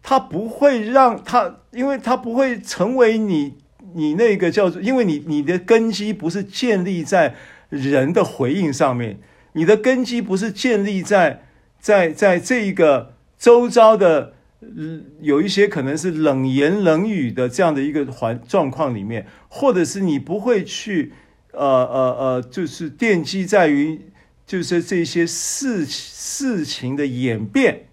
[0.00, 3.54] 他不会让他，因为他不会成为你，
[3.94, 7.34] 你那个叫做，因为你你的根基不是建立在
[7.68, 9.18] 人的回应上面，
[9.54, 11.42] 你的根基不是建立在
[11.80, 21.12] 在在这一个周遭的，嗯有一些可能是冷言冷语的这样的一个环状况里面，或者是你不会去。
[21.52, 24.00] 呃呃呃，就是奠基在于，
[24.46, 27.88] 就是这些事事情的演变，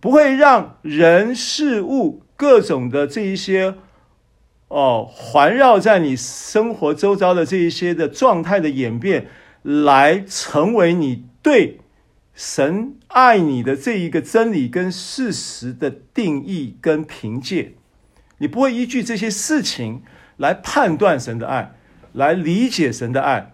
[0.00, 3.74] 不会让人事物各种的这一些
[4.68, 9.28] 哦环绕在你生活周遭的这一些的状态的演变，
[9.62, 11.80] 来成为你对
[12.34, 17.74] 神爱你的这一个真理跟事实的定义跟凭借，
[18.38, 20.02] 你不会依据这些事情
[20.36, 21.72] 来判断神的爱。
[22.12, 23.52] 来理解神的爱，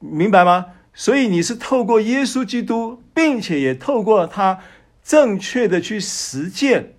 [0.00, 0.66] 明白吗？
[0.92, 4.58] 所以你是透过耶稣基督，并且也透过他
[5.02, 6.92] 正确的去实践、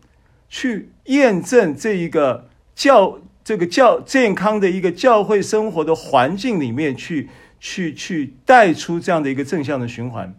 [0.49, 7.29] 去验证这一个教、这个教健康的一个教会生活的环境里面去、
[7.60, 10.34] 去、去带出这样的一个正向的循环。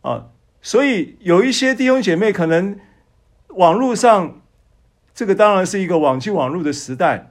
[0.00, 0.28] 啊，
[0.62, 2.78] 所以有一些弟兄姐妹可能
[3.48, 4.40] 网络上，
[5.14, 7.30] 这个当然是一个网际网络的时代。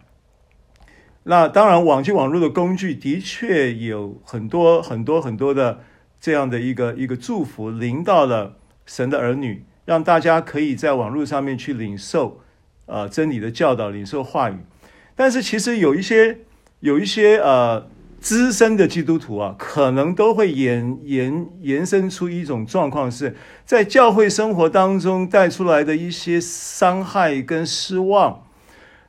[1.23, 5.81] 那当然，网际网络的工具的确有很多很多很多的
[6.19, 12.41] 这样的一个一个祝福临到了神的儿女，让大家可以在网络上面去领受
[12.87, 14.57] 呃真理的教导，领受话语。
[15.15, 16.39] 但是其实有一些
[16.79, 17.87] 有一些呃
[18.21, 28.43] 资深的基督徒啊，可能都会延延延伸出一种状况，是在教会生活当中带出来的一些伤害跟失望，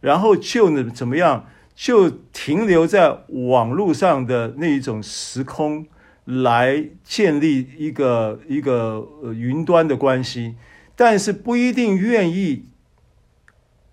[0.00, 1.46] 然后就呢怎么样？
[1.74, 5.86] 就停留在网络上的那一种时空，
[6.24, 10.54] 来建立一个一个呃云端的关系，
[10.94, 12.66] 但是不一定愿意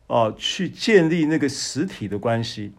[0.08, 2.74] 哦去建立那个实体的关系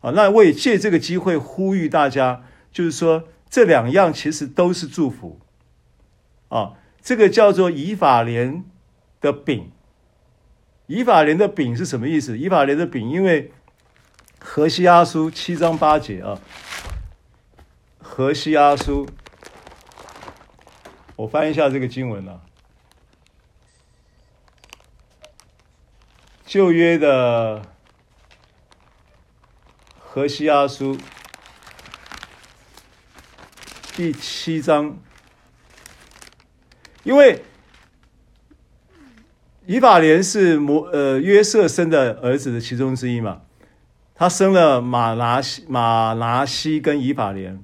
[0.00, 0.10] 啊。
[0.12, 5.40] 那我也借这个机会呼吁大家，就是说这两样其实都是祝福
[6.48, 6.74] 啊。
[7.00, 8.64] 这个叫做以法莲
[9.20, 9.70] 的饼，
[10.86, 12.36] 以法莲的饼是什么意思？
[12.38, 13.50] 以法莲的饼，因为
[14.38, 16.38] 何西阿书七章八节啊，
[17.98, 19.08] 何西阿书，
[21.16, 22.40] 我翻一下这个经文啊，
[26.44, 27.62] 旧约的
[30.18, 30.98] 何西阿书
[33.94, 34.98] 第七章，
[37.04, 37.44] 因为
[39.64, 43.42] 以法莲是摩呃约瑟生的儿子的其中之一嘛。
[44.16, 47.62] 他生了马拿西、马拿西跟以法莲。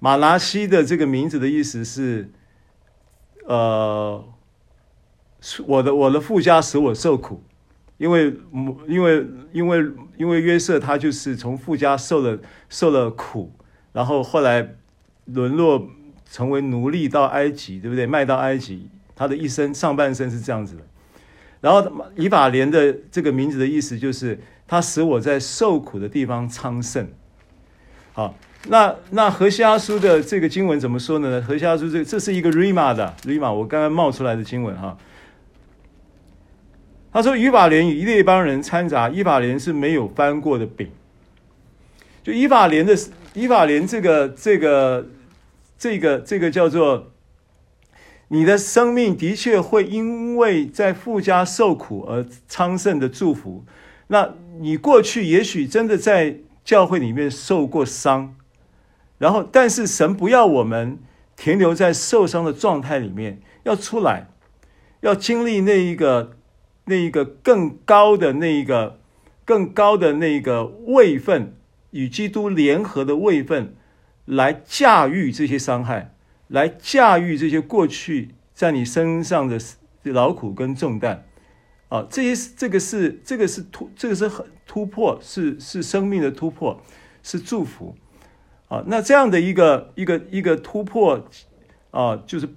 [0.00, 2.32] 马拿西的这个名字的意思是，
[3.44, 4.24] 呃，
[5.68, 7.44] 我的我的父家使我受苦，
[7.98, 8.34] 因为
[8.86, 9.86] 因为因为
[10.16, 12.38] 因为约瑟他就是从富家受了
[12.68, 13.52] 受了苦，
[13.92, 14.74] 然后后来
[15.24, 15.88] 沦落
[16.30, 18.06] 成为奴隶到埃及，对不对？
[18.06, 20.82] 卖到埃及，他的一生上半生是这样子的。
[21.60, 24.38] 然后以法莲的这个名字的意思就是
[24.68, 27.08] 他使我在受苦的地方昌盛。
[28.12, 28.34] 好，
[28.68, 31.42] 那那何西阿书的这个经文怎么说呢？
[31.42, 34.96] 何西阿书这这是一个 Rima 的 Rima，我刚刚冒出来的经文哈。
[37.16, 40.90] 他说：“以法莲与列邦人掺杂，以法莲是没有翻过的饼。
[42.22, 42.94] 就以法莲的
[43.32, 45.06] 以法莲这个这个
[45.78, 47.12] 这个这个叫做，
[48.28, 53.64] 你的生命的确会因为在父家受苦而昌盛的祝福。
[54.08, 56.36] 那你过去也许真的在
[56.66, 58.36] 教会里面受过伤，
[59.16, 60.98] 然后但是神不要我们
[61.34, 64.28] 停留在受伤的状态里面，要出来，
[65.00, 66.32] 要经历那一个。”
[66.88, 69.00] 那一个更高的那一个
[69.44, 71.56] 更高的那个位分，
[71.90, 73.74] 与基督联合的位分，
[74.24, 76.14] 来驾驭这些伤害，
[76.46, 79.58] 来驾驭这些过去在你身上的
[80.04, 81.24] 劳苦跟重担，
[81.88, 86.80] 啊，这些这个是这个是突这个是很突破，是是生命的突破，
[87.22, 87.96] 是祝福，
[88.68, 91.28] 啊，那这样的一个一个一个突破，
[91.90, 92.48] 啊，就是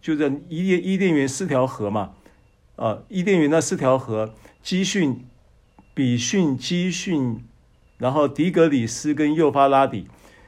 [0.00, 2.14] 就在伊甸伊甸园四条河嘛。
[2.78, 5.26] 啊，伊甸园那四条河，基训、
[5.94, 7.44] 比训、基训，
[7.98, 10.06] 然后迪格里斯跟幼发拉底，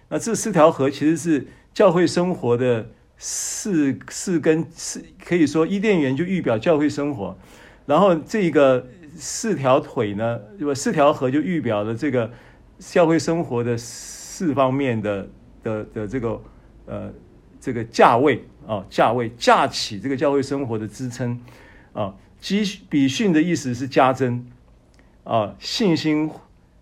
[0.08, 7.36] 那这四条河其实是教会生活的四四根四，可以说伊甸园就预表教会生活，
[7.84, 12.30] 然后这个四条腿呢，不四条河就预表了这个
[12.78, 15.28] 教会生活的四方面的
[15.64, 16.40] 的的这个
[16.86, 17.12] 呃
[17.60, 21.36] 这个价位啊价位架起这个教会生活的支撑。
[21.93, 24.47] 啊，基比训的意思是加增，
[25.24, 26.30] 啊，信心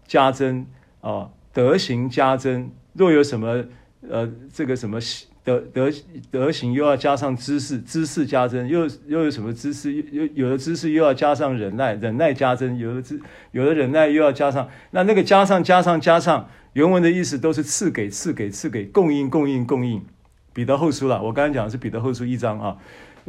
[0.07, 0.67] 加增，
[1.01, 2.71] 啊，德行加增。
[2.93, 3.65] 若有什么，
[4.09, 4.99] 呃，这个什么
[5.45, 5.91] 德德
[6.31, 9.93] 德行，又要加上知识，知识加增，又又有什么知识？
[9.93, 13.21] 又有的知识又要加上忍耐，忍耐加增，有的知
[13.53, 20.05] 有的忍耐又要加上，那那个加上加上加上，原文的意思都是赐给赐给赐给，供应供应供应。
[20.53, 22.77] 彼得后书了，我刚才讲的是彼得后书一章啊。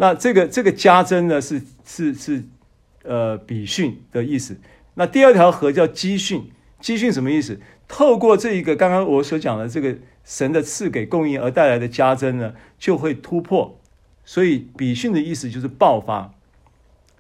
[0.02, 2.42] 那这个这个加增呢，是是是，
[3.04, 4.56] 呃，比训的意思。
[4.94, 7.60] 那第二条河叫基训，基训什么意思？
[7.86, 13.78] 透过这一个刚刚我所讲的这个神的赐给供应而带来的加增呢，就会突破。
[14.24, 16.32] 所以比训的意思就是爆发。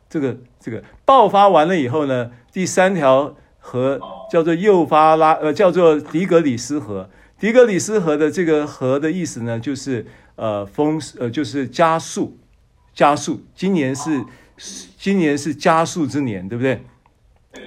[0.09, 3.99] 这个这个爆发完了以后呢，第三条河
[4.32, 7.09] 叫做幼发拉，呃，叫做迪格里斯河。
[7.38, 10.05] 迪格里斯河的这个河的意思呢，就是
[10.38, 12.38] 呃风，呃就是加速。
[12.99, 14.25] 加速，今年是
[14.97, 16.83] 今年是加速之年，对不对？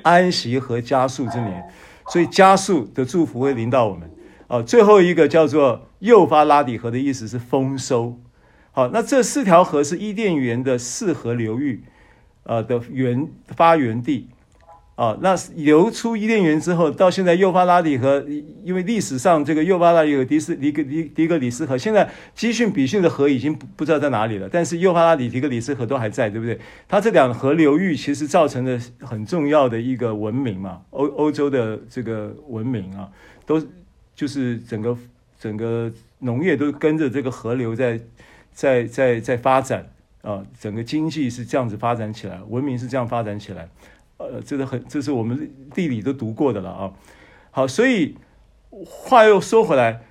[0.02, 1.64] 安息和加速之年，
[2.08, 4.10] 所以加速的祝福会临到我们。
[4.48, 8.20] 哦，最后一个叫做幼发拉底河的意思是丰收。
[8.72, 11.82] 好，那这四条河是伊甸园的四河流域，
[12.42, 13.26] 呃的源
[13.56, 14.28] 发源地。
[14.94, 18.22] 啊，那流出伊甸园之后，到现在幼发拉底河，
[18.62, 26.60] 因为历史上这个幼发拉底河、迪斯、迪格、迪迪格里斯河，现在基训、比训的河已经不不知道在哪里了，但是幼发拉底、迪格里斯河都还在，对不对？
[26.86, 33.08] 它这两河流域其实造成了很重要的一个文明嘛，欧欧洲的这个文明啊，
[33.46, 33.60] 都
[34.14, 34.96] 就是整个
[35.40, 37.98] 整个农业都跟着这个河流在
[38.52, 39.90] 在在在发展
[40.20, 43.66] 啊，整个经济是这样子发展起来，文明是这样发展起来。
[44.30, 46.92] 呃，这个很，这是我们地理都读过的了啊。
[47.50, 48.16] 好，所以
[48.70, 50.02] 话又说回来，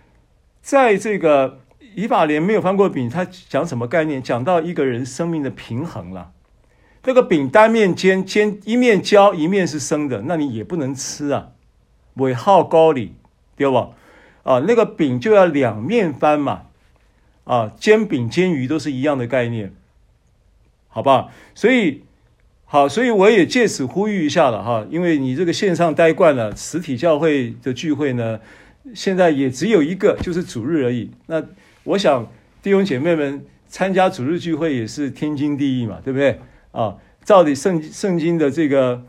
[0.61, 1.59] 在这个
[1.95, 4.21] 以法莲没有翻过饼，他讲什么概念？
[4.21, 6.31] 讲到一个人生命的平衡了。
[7.01, 11.51] 这个饼单面煎，煎一面焦，一面是生的，那你也不能吃啊，
[12.15, 13.15] 尾号高里，
[13.55, 13.89] 对吧？
[14.43, 16.63] 啊，那个饼就要两面翻嘛。
[17.45, 19.73] 啊，煎饼煎鱼都是一样的概念，
[20.89, 21.29] 好吧？
[21.55, 22.03] 所以。
[22.71, 28.39] 好，所以我也借此呼吁一下了哈，因为你这个线上待惯了，实体教会的聚会呢，
[28.95, 31.11] 现在也只有一个，就是主日而已。
[31.27, 31.43] 那
[31.83, 32.25] 我想
[32.63, 36.39] 弟兄姐妹们参加主日聚会也是天经地义嘛，对不对？
[36.71, 36.95] 啊，
[37.25, 39.03] 照理圣圣经的这个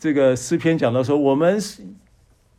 [0.00, 1.56] 这个诗篇讲到说，我们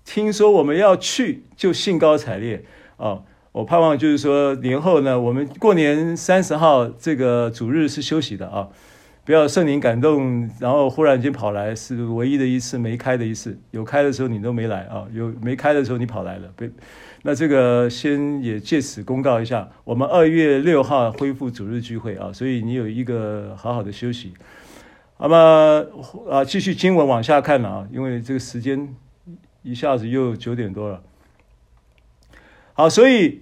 [0.06, 2.64] 听说我们要去，就兴高采烈
[2.96, 3.20] 啊。
[3.52, 8.70] 我盼望就是说年后呢，我们过年三十号这个主日是休息的啊。
[9.26, 13.58] 不要圣灵感动，然后忽然间跑来，是唯一的一次没开的一次。
[13.72, 16.54] 有开的时候你都没来啊，有没开的时候你跑来了。
[17.24, 24.32] 那这个先也借此公告一下，我们二月六号恢复主日聚会啊，所以你有一个好好的休息。
[25.18, 25.84] 那么
[26.30, 28.96] 啊，继续经文往下看了啊，因为这个时间
[29.64, 31.02] 一下子又九点多了。
[32.74, 33.42] 好，所以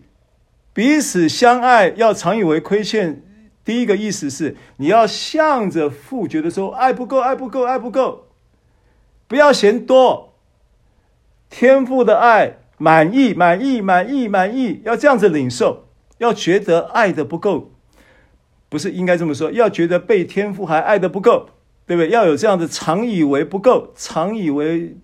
[0.71, 3.21] 彼此相爱，要常以为亏欠。
[3.65, 8.27] 第一个意思是，你要向着父，觉得说爱不够，爱不够，爱不够，
[9.27, 10.33] 不要嫌多。
[11.49, 15.85] 天父的爱满意，满意，满意，满意，要这样子领受，
[16.17, 17.71] 要觉得爱的不够，
[18.69, 21.49] 不是应该这么说，要觉得被天父还爱的不够。
[21.85, 22.09] 对不对？
[22.11, 24.95] 要有这样的，常以为不够，常以为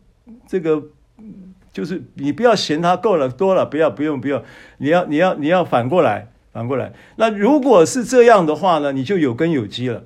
[0.47, 0.81] 这个
[1.73, 4.41] 就是你不要嫌他够了多了，不要不用不用，
[4.77, 6.93] 你要你要你要反过来反过来。
[7.17, 10.03] 那如果是这样的话呢，你就有根有基了。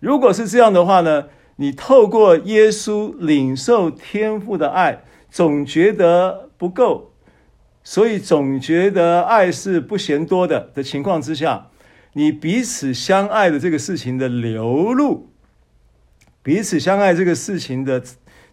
[0.00, 7.12] 如果是这样的话呢，你透过耶稣领受天父的爱，总觉得不够，
[7.82, 11.68] 所以总觉得爱是不嫌多的的情况之下，
[12.12, 15.30] 你彼此相爱的这个事情的流露。
[16.42, 18.02] 彼此相爱这个事情的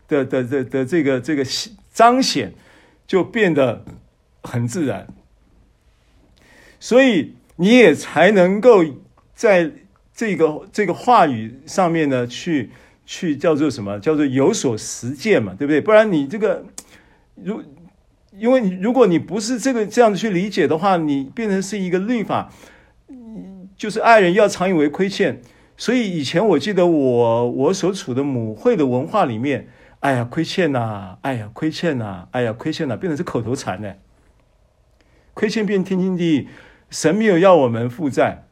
[0.07, 1.45] 的的的的这个这个
[1.93, 2.53] 彰显，
[3.07, 3.85] 就变得
[4.43, 5.07] 很自然，
[6.85, 8.85] 所以你也才能够
[9.33, 9.71] 在
[10.13, 12.69] 这个这个话语上面呢，去
[13.07, 13.99] 去叫做什么？
[13.99, 15.81] 叫做有所实践嘛，对不对？
[15.81, 16.63] 不然你这个
[17.43, 17.59] 如
[18.37, 22.51] 因为你如果你不是这个这样子去理解的话，你变成是一个律法，
[23.75, 25.41] 就是爱人要常以为亏欠。
[25.75, 29.67] 所以以前我记得我我所处的母会的文化里面，
[30.01, 33.91] 哎呀亏欠呐，哎呀亏欠呐，哎呀亏欠呐，变成是口头禅呢。
[35.33, 36.47] 亏欠变天经地义，
[36.89, 38.45] 神没有要我们负债，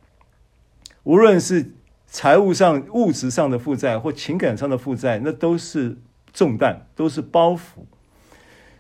[1.04, 1.72] 无论是
[2.08, 5.98] 财务上、物质上的负债或情感上的负债，那都是
[6.34, 7.86] 重担，都是包袱。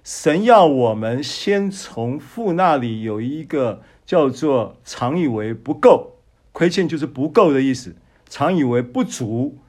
[0.04, 6.18] 神要我们先从父那里有一个叫做常以为不够，
[6.51, 7.95] 亏欠就是不够的意思。
[8.30, 9.60] 常以为不足，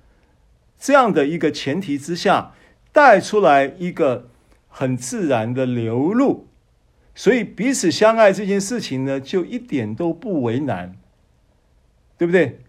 [0.78, 2.52] 这样的一个前提之下，
[2.92, 4.28] 带出来一个
[4.68, 6.48] 很自然的流露，
[7.14, 10.96] 所以彼此相爱这件事情呢，就一点都不为难，
[12.18, 12.60] 对不对？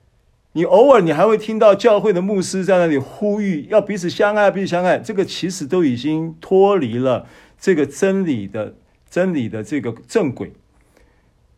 [0.54, 7.28] 你偶尔你还会听到教会的牧师在那里呼吁要彼此相爱，彼此相爱，这个其实都已经脱离了
[7.60, 8.76] 这个真理的
[9.10, 10.54] 真理的这个正轨，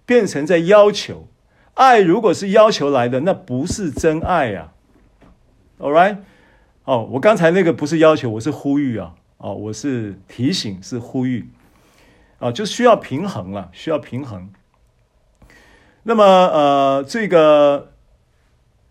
[0.05, 1.27] 变成在要求。
[1.75, 4.71] 爱如果是要求来的，那不是真爱呀。
[5.77, 6.17] All right，
[6.85, 11.47] 哦，我刚才那个不是要求，我是呼吁啊，哦，我是提醒，是呼吁，
[12.39, 14.49] 啊，就需要平衡了，需要平衡。
[16.03, 17.93] 那么，呃，这个，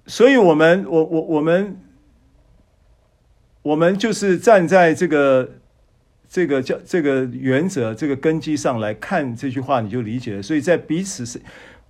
[0.07, 1.81] 所以我们，我我我们，
[3.63, 5.51] 我们就是站在这个
[6.29, 10.43] 这个叫这个原则、这个根基上来看这句话，你就理解了。
[10.43, 11.41] 所以在彼此是。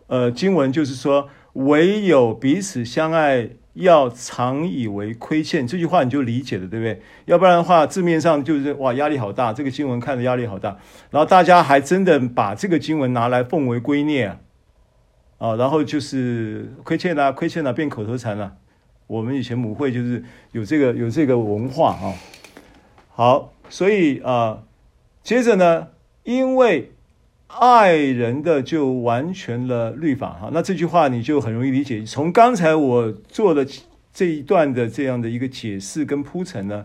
[0.08, 5.66] 呃，经文就是说，唯有彼此相爱，要常以为亏欠。
[5.66, 7.00] 这句话你就理解了，对不对？
[7.24, 9.52] 要不然的话，字面上就是哇，压力好大。
[9.52, 10.76] 这个经文看的压力好大，
[11.10, 14.40] 然后大家还真的把这个经文拿来奉为圭臬啊，
[15.38, 18.56] 啊，然后就是亏欠啊，亏欠啊，变口头禅了。
[19.06, 22.14] 我们以前母会就是有这个有这个文化啊。
[23.10, 24.64] 好，所以啊，
[25.22, 25.88] 接着呢，
[26.24, 26.92] 因为。
[27.48, 32.02] 爱人的就完全了律法哈，那这句话你就很容易理解。
[32.04, 33.66] 从刚才我做的
[34.12, 36.84] 这一段的这样的一个解释跟铺陈呢，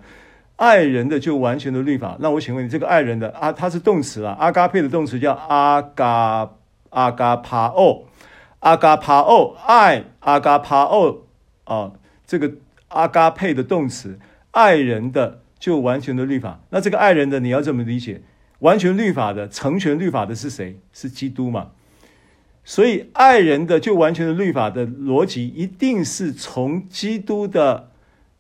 [0.58, 2.16] 爱人的就完全的律法。
[2.20, 6.52] 那我请问你，这个爱人的啊，它是动词啊，阿嘎佩的动词叫阿嘎
[6.92, 8.06] 阿嘎帕欧，
[8.60, 11.26] 阿嘎帕欧爱阿嘎帕欧
[11.64, 11.94] 啊，
[12.26, 12.52] 这个
[12.90, 14.20] 阿嘎佩的动词
[14.52, 16.62] 爱人的就完全的律法。
[16.70, 18.22] 那这个爱人的你要怎么理解？
[18.62, 20.80] 完全律法的，成全律法的是谁？
[20.92, 21.72] 是基督嘛？
[22.64, 27.90] 所以爱人的就完全的律法的逻辑，一定是从基督的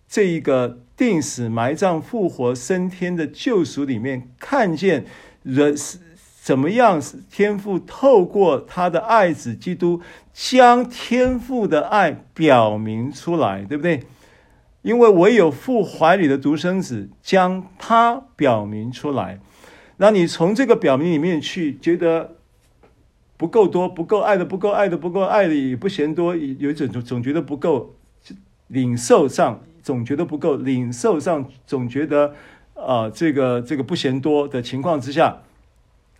[0.07, 5.05] 这一个定死、埋葬、复活、升天的救赎里面，看见
[5.41, 5.97] 人是
[6.39, 7.01] 怎么样，
[7.31, 10.01] 天父透过他的爱子基督，
[10.31, 14.01] 将天父的爱表明出来，对不对？
[14.83, 19.39] 因为唯有父怀里的独生子，将他表明出来。
[20.01, 22.37] 那你从这个表明里面去觉得
[23.37, 27.93] 不够多，不够爱的不够爱的不够爱的也不嫌多，有一种总总觉得不够，
[28.67, 32.33] 领受上总觉得不够，领受上总觉得
[32.73, 35.43] 啊、这个这个不嫌多的情况之下，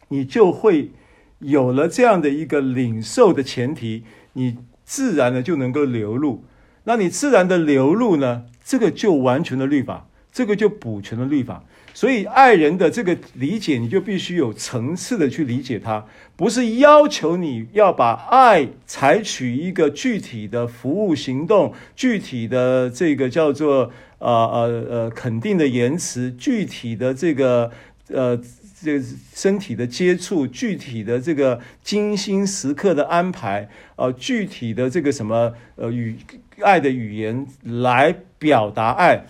[0.10, 0.92] 你就会
[1.40, 4.04] 有了这样的一个领受的前提，
[4.34, 6.44] 你自然的就能够流露。
[6.84, 10.06] 那你自然的流露呢，这个就完全的律法。
[10.32, 11.66] 这个就补全了律法。
[11.94, 27.70] 所以爱人的这个理解，你就必须有层次的去理解它，不是要求你要把爱采取一个具体的服务行动，具体的这个叫做呃呃呃肯定的言辞，具体的这个
[28.08, 28.40] 呃
[28.82, 29.00] 这
[29.36, 36.16] 身体的接触，具体的这个精心时刻的安排，呃具体的这个什么呃语
[36.62, 39.26] 爱的语言来表达爱，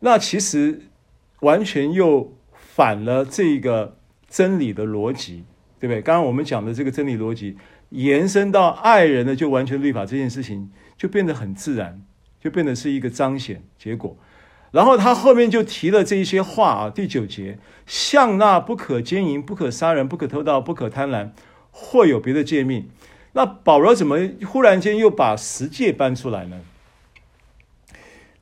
[0.00, 0.82] 那其实。
[1.42, 3.96] 完全又反了这个
[4.28, 5.44] 真理的逻辑，
[5.80, 6.00] 对不对？
[6.00, 7.56] 刚刚我们讲的这个真理逻辑
[7.90, 12.00] 延伸到爱人的就完全律法这件事情，就变得很自然，
[12.40, 14.16] 就变得是一个彰显结果。
[14.70, 21.32] 然后他后面就提了这一些话啊，第九节，向那不可奸淫、不可杀人、不可偷盗、不可贪婪，
[21.72, 22.88] 或有别的诫命。
[23.32, 26.60] 那保罗怎么忽然间又把十诫搬出来呢？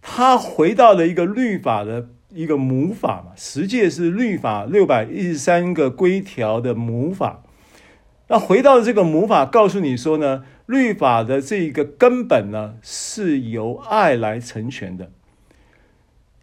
[0.03, 2.11] 他回到了一个律法的。
[2.33, 7.43] 一个母法嘛，十诫是律法六百一十三个规条的母法。
[8.29, 15.11] 那回到这个母法，告诉你说呢，律法的这个根本呢，是由爱来成全的。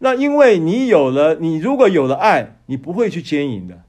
[0.00, 3.82] 那因为你有了，你如果有了爱，你不会去奸淫的。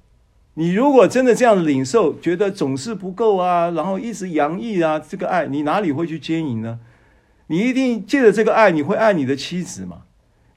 [0.53, 6.79] 你如果真的这样领受，觉得总是不够啊，然后一直洋溢啊，这个爱，你哪里会去奸淫呢？
[7.47, 10.03] 你一定借着这个爱，你会爱你的妻子嘛？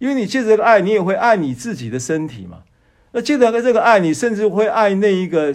[0.02, 2.64] 因为你借着这个爱，你也会爱你自己的身体嘛。
[3.12, 5.54] 那借着这个爱，你甚至会爱那一个、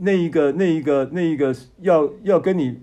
[0.00, 2.80] 那一个、那一个、那一个要要跟你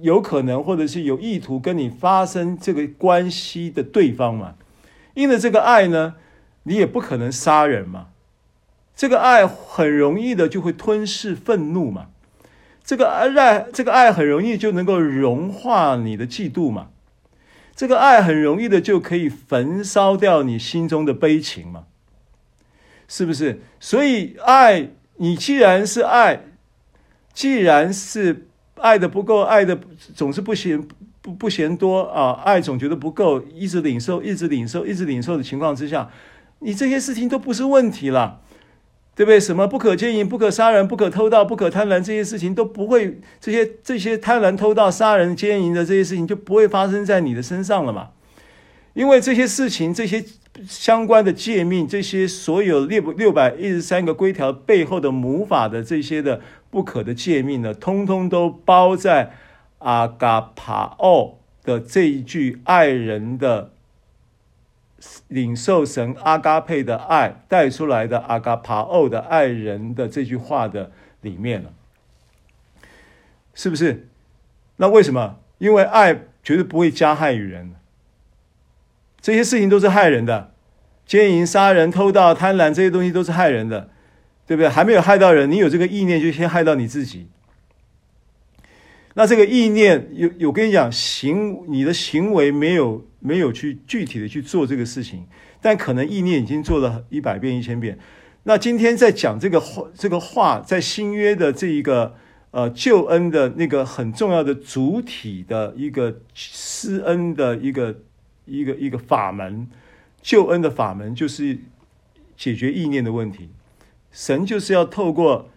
[0.00, 4.54] 有可能或者是有意图跟你发生这个关系的对方嘛。
[5.14, 6.14] 因为这个爱呢，
[6.62, 8.10] 你也不可能杀人嘛。
[8.94, 12.10] 这个爱很容易的就会吞噬愤怒嘛。
[12.84, 16.90] 这个爱，这个爱很容易就能够融化你的嫉妒嘛。
[17.80, 21.86] 这个爱很容易的就可以焚烧掉你心中的悲情嘛，
[23.08, 23.62] 是不是？
[23.80, 26.42] 所以爱，你既然是爱，
[27.32, 29.80] 既然是爱的不够，爱的
[30.14, 30.86] 总是不嫌
[31.22, 36.10] 不不嫌多啊，爱总觉得不够，一直领受，一直领受，一直领受的情况之下，
[36.58, 38.42] 你这些事情都不是问题了。
[39.20, 39.38] 对不对？
[39.38, 48.12] 什么不可奸淫、不可杀人、不可偷盗、不可贪婪，这些事情都不会，这些这些贪婪、偷盗、杀人、奸淫的这些事情就不会发生在你的身上了嘛？
[48.94, 50.24] 因为这些事情、这些
[50.66, 56.40] 相关的诫命、这些所有六六百一十三个规条背后的母法的这些的
[56.70, 59.32] 不可的诫命呢，通通都包在
[59.80, 63.72] 阿嘎帕奥的这一句爱人的。
[65.28, 70.92] 领受神阿嘎佩的爱带出来的阿嘎帕欧的爱人的这句话的
[71.22, 71.72] 里面了，
[73.54, 74.08] 是不是？
[74.76, 75.38] 那为什么？
[75.58, 77.72] 因为爱绝对不会加害于人，
[79.20, 80.52] 这些事情都是害人的，
[81.04, 83.90] 奸淫、杀人、偷盗、贪婪这些东西都是害人的，
[84.46, 84.68] 对不对？
[84.68, 87.28] 还没有害到人，你有这个意念就先害到你自己。
[89.14, 95.26] 那这个意念有有跟你讲行，你的行为没有没有去具体的去做这个事情，
[95.60, 97.98] 但可能意念已经做了一百遍一千遍。
[98.44, 102.14] 那今天在讲这个话，这个话在新约的这一个
[102.52, 108.02] 呃救恩的那个很重要的主体的一个施恩的一个
[108.46, 109.68] 一个一个法门，
[110.22, 111.58] 救恩的法门就是
[112.36, 113.50] 解决意念的问题。
[114.12, 115.50] 神就是要透过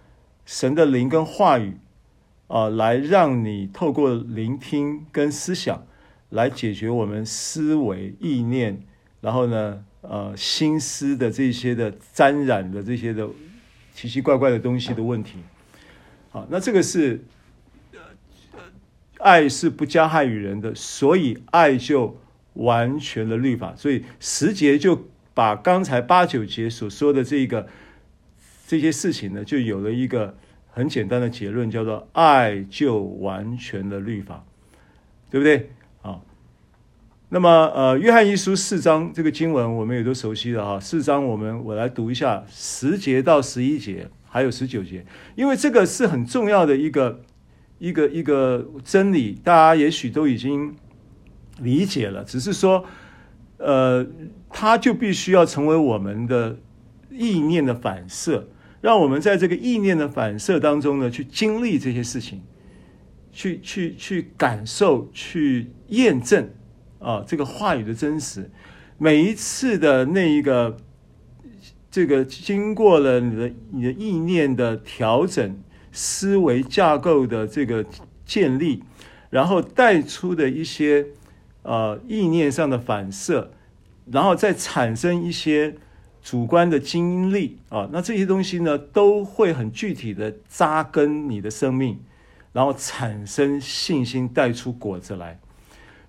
[0.43, 1.77] 神的灵跟话语。
[2.53, 5.87] 啊，来让你透过聆听跟思想，
[6.29, 8.79] 来解决我们思维意念，
[9.21, 13.27] 然后呢，呃，心思的这些的沾染的这些的
[13.95, 15.39] 奇奇怪怪的东西的问题。
[16.29, 17.23] 好，那这个是，
[19.17, 22.21] 爱是不加害于人的，所以爱就
[22.53, 23.73] 完全的律法。
[23.75, 27.67] 所以十节就把刚才八九节所说的这个
[28.67, 30.37] 这些事情呢，就有了一个。
[30.75, 34.43] 很简单的结论叫做爱就完全的律法，
[35.29, 35.69] 对不对？
[36.01, 36.19] 啊，
[37.29, 40.79] 那么呃，约翰一书四章这个经文我们也都熟悉了哈。
[40.79, 45.05] 四章我们我来读一下十节到十一节，还有十九节，
[45.35, 47.21] 因为这个是很重要的一个
[47.77, 50.75] 一个一个真理，大家也许都已经
[51.59, 52.83] 理解了，只是说
[53.57, 54.03] 呃，
[54.49, 56.57] 它就必须要成为我们的
[57.11, 58.47] 意念的反射。
[58.83, 62.41] 让我们在这个意念的反射当中呢，去经历这些事情，
[63.31, 66.49] 去去去感受，去验证
[66.99, 68.51] 啊，这个话语的真实。
[68.97, 70.75] 每一次的那一个，
[71.89, 75.57] 这个经过了你的你的意念的调整、
[75.93, 77.85] 思维架构的这个
[78.25, 78.83] 建立，
[79.29, 81.05] 然后带出的一些
[81.61, 83.53] 呃意念上的反射，
[84.11, 85.77] 然后再产生一些
[86.23, 91.99] 主观的经历啊，那这些东西呢，都会很具体的扎根你的生命，
[92.53, 95.37] 然后产生信心，带出果子来。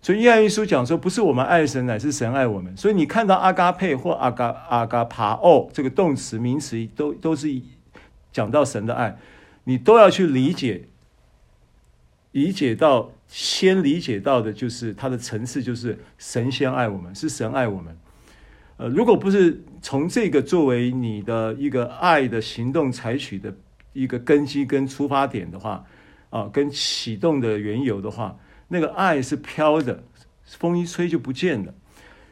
[0.01, 2.77] 所以约翰一书讲说，不是我们爱神，乃是神爱我们。
[2.77, 7.61] 所以你看到阿嘎佩或阿嘎阿嘎帕哦这个动词名词，都都是
[8.33, 9.19] 讲到神的爱，
[9.65, 10.85] 你都要去理解，
[12.33, 13.11] 理解到。
[13.27, 17.97] 先理解到的就是它的层次，就是神先爱我们，是神爱我们。
[18.89, 23.55] 如果不是从这个作为你的一个爱的行动采取的
[23.93, 25.85] 一个根基跟出发点的话，
[26.31, 28.37] 啊，跟启动的缘由的话，
[28.69, 30.03] 那个爱是飘的，
[30.45, 31.73] 风一吹就不见了。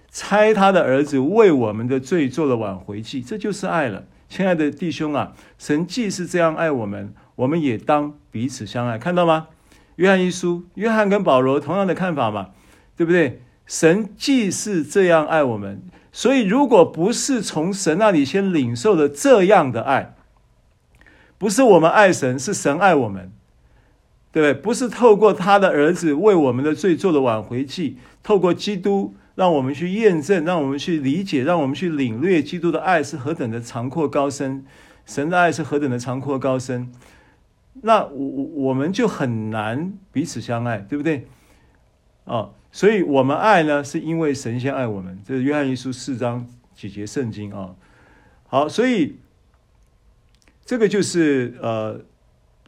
[0.09, 4.05] 猜他的儿子为我们的罪做了挽回祭，这就是爱了。
[4.29, 9.49] 亲爱的弟兄啊，神既是这样爱我们，我们也当彼此相爱，看到吗？
[9.97, 12.51] 约翰一书，约翰跟保罗同样的看法嘛，
[12.97, 13.43] 对不对？
[13.65, 15.83] 神既是这样爱我们，
[16.13, 20.15] 所以如果不是从神那里先领受了这样的爱，
[21.39, 23.33] 不是我们爱神，是神爱我们，
[24.31, 24.63] 对不对？
[24.63, 34.65] 不是透过他的儿子为我们的罪做了挽回祭，透过基督让我们去验证，让我们去理解，让我们去领略基督的爱是何等的长阔高深，
[35.07, 36.93] 神的爱是何等的长阔高深。
[37.81, 41.27] 那我我们就很难彼此相爱，对不对？
[42.25, 45.17] 哦，所以我们爱呢，是因为神先爱我们。
[45.25, 46.45] 这是约翰一书四章
[46.75, 47.77] 几节圣经啊、
[48.49, 49.19] 好，所以
[50.65, 52.01] 这个就是呃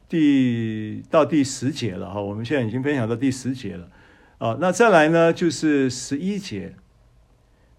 [0.08, 2.20] 第到第十节了哈。
[2.20, 3.88] 我们现在已经分享到第十节了
[4.38, 6.76] 啊、那再来呢，就是十一节。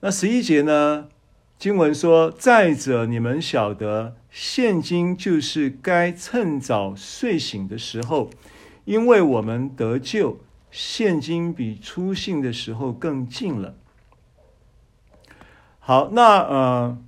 [0.01, 1.07] 那十一节呢？
[1.57, 8.29] 经文说：“再者，你们晓得，现今就是该趁早睡醒的时候，
[8.83, 10.41] 因为我们得救，
[10.77, 13.75] 现今比初信的时候更近了。”
[15.79, 17.01] 好，那呃，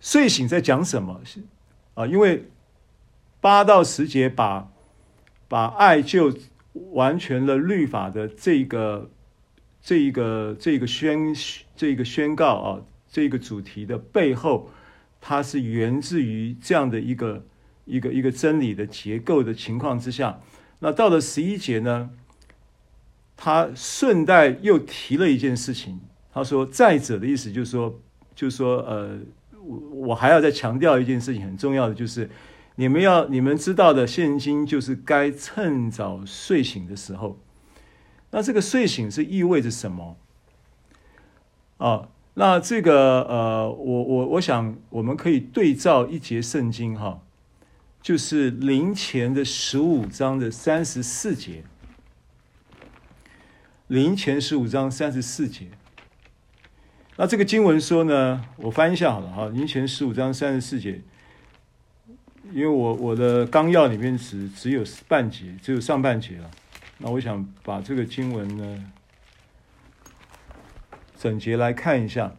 [0.00, 1.20] 睡醒在讲什么？
[1.94, 2.48] 啊，因为
[3.40, 4.68] 八到十节把
[5.46, 6.36] 把爱就
[6.92, 9.10] 完全了律法的这个。
[9.80, 11.34] 这一个这一个宣
[11.74, 14.68] 这个宣告啊，这个主题的背后，
[15.20, 17.44] 它是源自于这样的一个
[17.86, 20.40] 一个一个真理的结构的情况之下。
[20.80, 22.10] 那到了十一节呢，
[23.36, 26.00] 他顺带又提了一件事情。
[26.32, 28.00] 他说：“再者的意思就是说，
[28.34, 29.18] 就是说，呃，
[29.60, 32.30] 我我还要再强调一件事情，很重要的就是，
[32.76, 37.38] 你们要你们知道的，现今就是该趁早睡醒的时候。”
[38.30, 40.16] 那这个睡醒是意味着什么？
[41.78, 47.22] 啊，那这个呃，我我我想我们可以对照一节圣经哈，
[48.00, 51.64] 就是林前的十五章的三十四节，
[53.86, 55.66] 林前十五章三十四节。
[57.16, 61.02] 那这个经文说呢，我翻一下好了哈，林前十五章三十四节，
[62.52, 66.50] 因为我我的纲要里面只只有半节，只有上半节了。
[66.98, 68.84] 那我想把这个经文呢，
[71.16, 72.34] 整节来看一下。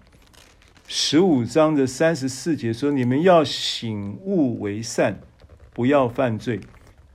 [0.87, 5.19] 十五章的三十四节说：“你们要醒悟为善，
[5.79, 6.59] 不要犯罪，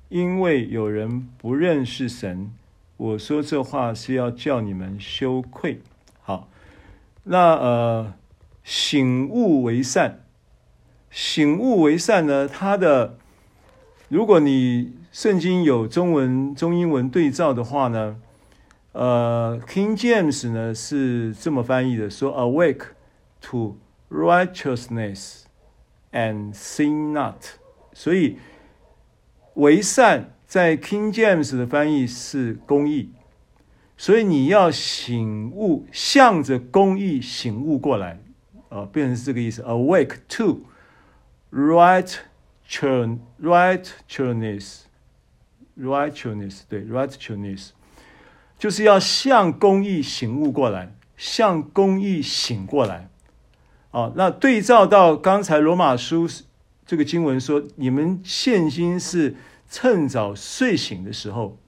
[0.09, 2.51] 因为有人不认识神。”
[2.97, 5.83] 我说这话是要叫你们羞愧。
[6.23, 6.49] 好，
[7.25, 8.15] 那呃，
[8.63, 10.25] 醒悟为善，
[11.11, 12.49] 醒悟为善呢？
[12.49, 13.19] 它的，
[14.09, 14.95] 如果你。
[15.13, 18.17] 圣经有中文、中英文对照的话呢，
[18.93, 22.87] 呃，King James 呢是这么翻译的，说 “Awake
[23.43, 23.77] to
[24.11, 25.43] righteousness
[26.11, 27.45] and sin not”。
[27.93, 28.39] 所以
[29.55, 33.11] 为善在 King James 的翻译是公义，
[33.97, 38.21] 所以你要醒悟，向着公义醒悟过来，
[38.69, 40.63] 啊、呃，变成是这个意思：“Awake to
[41.53, 42.19] righteous
[43.41, 44.81] righteousness”。
[45.77, 47.71] Righteousness 对，righteousness
[48.57, 53.09] 就是要向公义醒悟过来，向公义醒过来。
[53.91, 56.29] 啊，那对照到刚才罗马书
[56.87, 59.37] 这个经文说，你们现今是
[59.71, 61.59] 趁早睡醒的时候。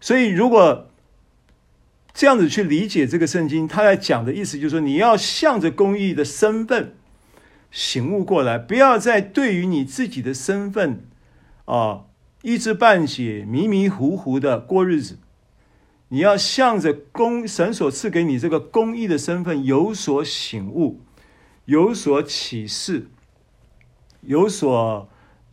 [0.00, 0.88] 所以，如果
[2.12, 6.94] 这样子去理解这个圣经，他在讲的意思就是说，你要向着公义的身份
[7.70, 11.04] 醒悟过来，不要再对于你自己的身份
[11.64, 12.04] 啊。
[12.42, 15.16] 一知半解、迷迷糊糊的过日子，
[16.08, 21.00] 你要向着公神所赐给你这个公义的身份有所醒悟、
[21.66, 23.06] 有所启示、
[24.22, 25.08] 有所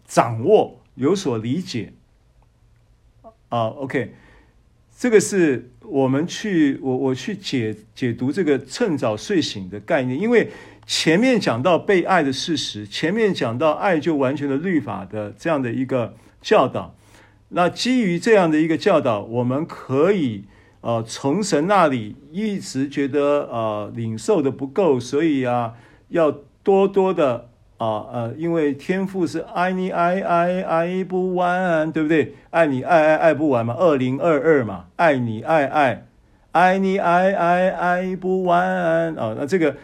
[0.05, 1.93] 掌握、有所理解。
[3.49, 4.13] 啊，OK，
[4.97, 10.51] 这个是我们去我我去解解读这个趁早睡醒的概念，因为
[10.85, 16.95] 前面讲到被爱的事实，前面讲到爱就完全的律法的这样的一个教导。
[17.49, 20.43] 那基于这样的一个教导，我们可以
[20.81, 25.73] 呃从神那里一直觉得呃领受的不够，所以啊
[26.09, 27.48] 要多多的
[27.79, 32.35] 啊呃，因为天赋是爱你爱爱爱不完，对不对？
[32.51, 36.05] 爱你爱爱爱不完嘛，二零二二嘛，爱你爱爱
[36.51, 39.75] 爱你爱爱爱不完啊，那这个。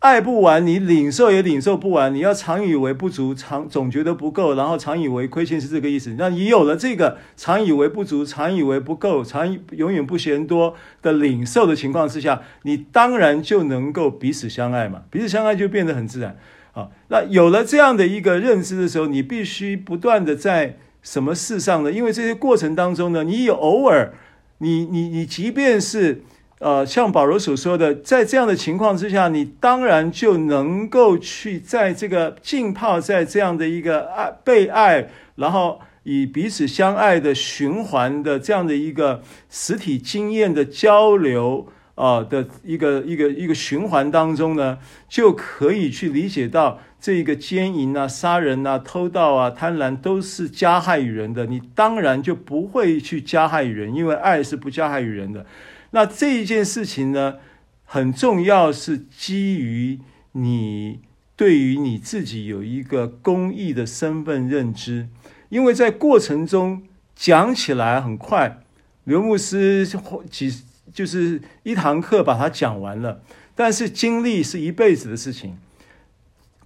[0.00, 2.14] 爱不完，你领受也领受不完。
[2.14, 6.14] 你要常以为不足，常总觉得不够，然后常以为亏欠是这个意思。
[6.18, 15.04] 那你有了这个常以为不足，常以为不够，常永远不嫌多的领受的情况之下，你当然就能够彼此相爱嘛。
[15.10, 16.36] 彼此相爱就变得很自然
[16.74, 16.88] 啊。
[17.08, 21.90] 那有了这样的一个认知的时候，你必须不断的在什么事上呢？
[21.90, 24.12] 因为这些过程当中呢，你有偶尔，
[24.58, 26.22] 你你你即便是。
[26.60, 39.20] 呃，像保罗所说的，在这样的情况之下，你当然就能够去在这个浸泡在这样的一个爱被爱，然后以彼此相爱的循环的这样的一个
[39.50, 44.78] 实体经验的交流啊、的一个一个一个循环当中呢，
[45.08, 55.46] 就可以去理解到这个奸淫啊、杀人啊、偷盗啊、贪婪都是加害于人的，你当然就不会去加害于人，因为爱是不加害于人的。
[55.92, 57.36] 那这一件事情呢，
[57.84, 60.00] 很重要，是基于
[60.32, 61.00] 你
[61.36, 65.08] 对于你自己有一个公益的身份认知，
[65.48, 66.82] 因为在过程中
[67.14, 68.62] 讲起来很快，
[69.04, 69.86] 刘牧师
[70.28, 70.50] 几
[70.94, 73.20] 就是一堂课把它讲完了，
[73.54, 75.58] 但是经历是一辈子的事情，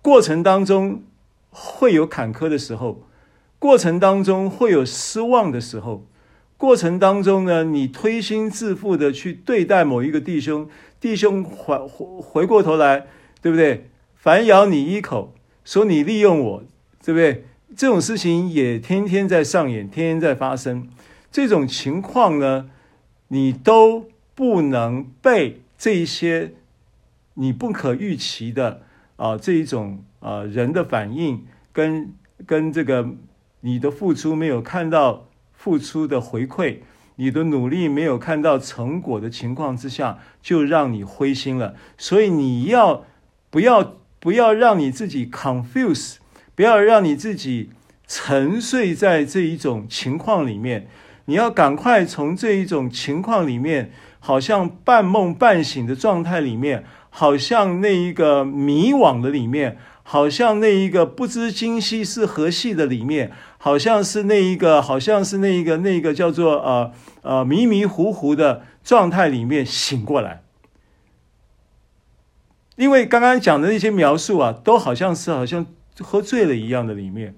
[0.01, 1.03] 过程当中
[1.51, 3.03] 会有坎坷的时候，
[3.59, 6.07] 过程当中会有失望的时候。
[6.59, 10.69] 过程当中呢，你推心置腹的去对待某一个弟兄，
[11.01, 11.79] 弟兄回
[12.21, 13.07] 回过头来，
[13.41, 13.89] 对不对？
[14.17, 15.33] 反咬你一口，
[15.65, 16.65] 说你利用我，
[17.05, 17.45] 对不对？
[17.77, 20.89] 这种事情也天天在上演，天天在发生。
[21.31, 22.69] 这种情况呢，
[23.29, 24.09] 你都
[24.39, 26.53] 不能被这一些
[27.35, 28.83] 你不可预期的
[29.17, 32.15] 啊这一种啊人的反应跟
[32.47, 33.09] 跟这个
[33.63, 35.25] 你的付出没有看到。
[35.61, 36.77] 付出的回馈，
[37.17, 41.75] 你的努力没有看到成果的情况之下，就让你灰心了。
[41.97, 43.05] 所以你要
[43.51, 46.19] 不要不要让你自己 confuse，
[46.55, 47.71] 不要让你自己
[48.07, 50.87] 沉睡在这一种情况里面。
[51.25, 53.91] 你要赶快从这一种情况里面，
[54.29, 63.33] 好像半梦半醒的状态里面，好像那一个迷惘的里面，好像那一个不知今夕是何夕的里面。
[63.57, 70.43] 好像是那一个，好像是那一个，那个叫做呃呃迷迷糊糊的状态里面醒过来，
[72.77, 75.67] 因为刚刚讲的那些描述啊，都好像是好像
[76.01, 77.35] 喝醉了一样的里面，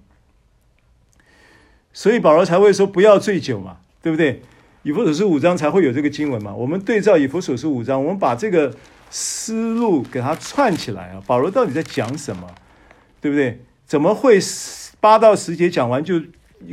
[1.92, 4.42] 所以保罗才会说不要醉酒嘛，对不对？
[4.82, 6.54] 以弗所书五章才会有这个经文嘛。
[6.54, 8.74] 我们对照以弗所书五章，我们把这个
[9.10, 11.22] 思路给它串起来啊。
[11.26, 12.46] 保罗到底在讲什么？
[13.20, 13.60] 对不对？
[13.86, 14.38] 怎么会？
[15.02, 16.20] 八到十节讲完，就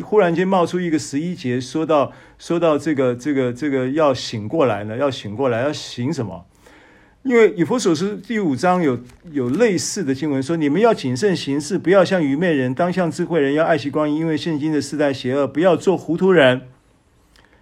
[0.03, 6.45] 忽然间冒出一个十一节，说到说到这个这个这个要醒过来呢，要醒过来，要醒什么？
[7.23, 8.99] 因为以弗所书第五章有
[9.31, 16.63] 有类似的经文说，你们要谨慎行事，不要像愚昧人，当像智慧人，要爱惜光阴，因为现今的世代邪恶，不要做糊涂人，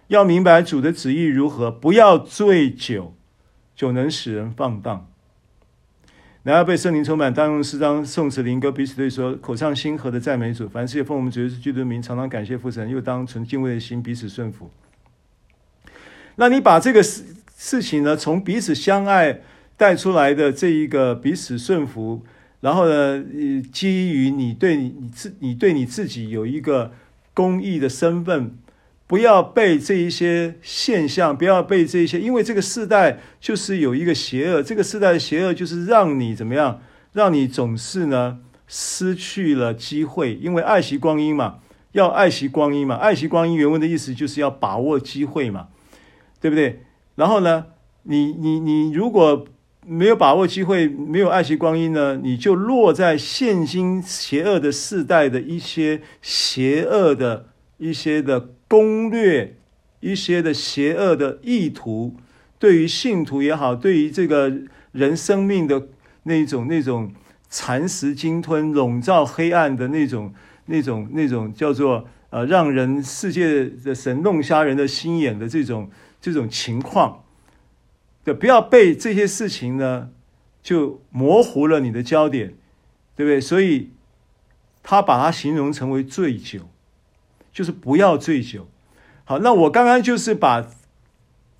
[0.07, 3.15] 要明白主的旨意如何，不要醉酒，
[3.75, 5.07] 酒能使人放荡。
[6.43, 10.69] 然后被圣灵充满，当用诗章、颂词、灵歌彼此对说，口唱心和的赞美主。
[10.69, 14.69] 凡事也奉我们主耶稣基督的名，常常感谢父神，又当存敬畏的心彼此顺服。
[16.35, 17.23] 那你把这个事
[17.55, 19.41] 事情呢，从彼此相爱
[19.75, 22.23] 带出来的这一个彼此顺服，
[22.59, 23.25] 然后呢，
[23.73, 26.91] 基于你对你自你对你自己有一个
[27.33, 28.55] 公义的身份。
[29.07, 36.81] 不要被这一些现象，不要被这一些，因为这个世代就是有一个邪恶，这个世代的邪恶就是让你怎么样，
[37.13, 41.59] 让你总是呢失去了机会，因为爱惜光阴嘛，
[41.91, 45.67] 要爱惜光阴嘛，爱惜光阴原文的意思就是要把握机会嘛，
[46.41, 46.81] 对不对？
[47.13, 47.67] 然后呢，
[48.03, 49.45] 你你你如果
[49.85, 58.49] 没有把握机会，没有爱惜光阴呢，你就落在现今邪恶的世代的一些邪恶的一些的。
[58.67, 59.57] 攻略
[59.99, 62.15] 一些的邪恶的意图，
[62.59, 64.53] 对于信徒也好，对于这个
[64.91, 65.87] 人生命的
[66.23, 67.11] 那种那种
[67.49, 70.33] 蚕食鲸吞、笼罩黑暗的那种
[70.65, 75.89] 那种那种叫做呃让人世界的神弄瞎人的心眼的这种
[76.19, 77.23] 这种情况，
[78.23, 80.09] 对，不要被这些事情呢
[80.63, 82.55] 就模糊了你的焦点，
[83.15, 83.39] 对不对？
[83.39, 83.91] 所以
[84.81, 86.67] 他把它形容成为醉酒，
[87.55, 88.67] 就是不要醉酒。
[89.23, 90.67] 好，那我刚刚就是把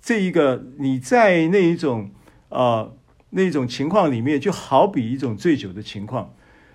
[0.02, 2.10] 这一个你在那一种
[2.50, 2.94] 呃
[3.30, 6.34] 那一种情况里面，就好比一种醉酒的情况。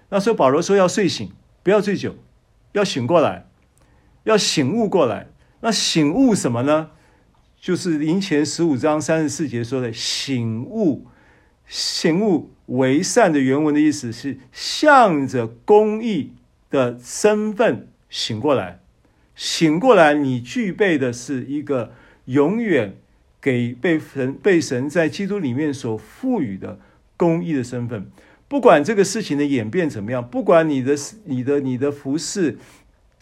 [0.09, 2.15] 那时候保罗说要睡醒，不要醉酒，
[2.71, 3.45] 要醒过来，
[4.23, 5.27] 要醒悟过来。
[5.61, 6.89] 那醒悟什么呢？
[7.59, 11.05] 就是林前十五章三十四节说的醒悟，
[11.67, 16.33] 醒悟为善的原文的意思是向着公义
[16.71, 18.80] 的身份醒过来。
[19.41, 21.93] 醒过来，你具备的是一个
[22.25, 22.95] 永远
[23.41, 26.77] 给被神被神在基督里面所赋予的
[27.17, 28.05] 公义的身份。
[28.47, 32.59] 不管这个事情的演变怎么样，不管你的、你的、你的服事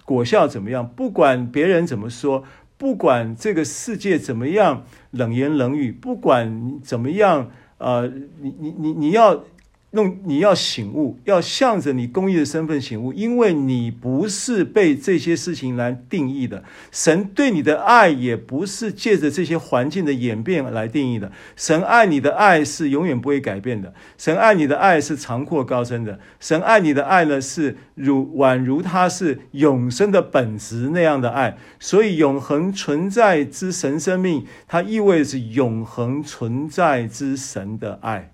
[0.04, 2.44] 果效怎么样，不管别人怎么说，
[2.78, 8.12] 不管这个世界怎么样冷言冷语，不管怎么样，呃，
[8.42, 9.46] 你、你、你、你要。
[9.92, 16.64] 弄，你要醒悟，要向着你公义的身份醒悟，因为你不是被这些事情来定义的。
[16.92, 21.32] 神对你的爱也不是借着这些环境的演变来定义的。
[21.56, 23.92] 神爱你的爱是永远不会改变的。
[24.16, 26.20] 神爱你的爱是长阔高深的。
[26.40, 31.58] 神爱你的爱呢，是如宛如他是永生的本质那样的爱。
[31.80, 38.32] 所以永恒存在之神生命，它意味着永恒存在之神的爱。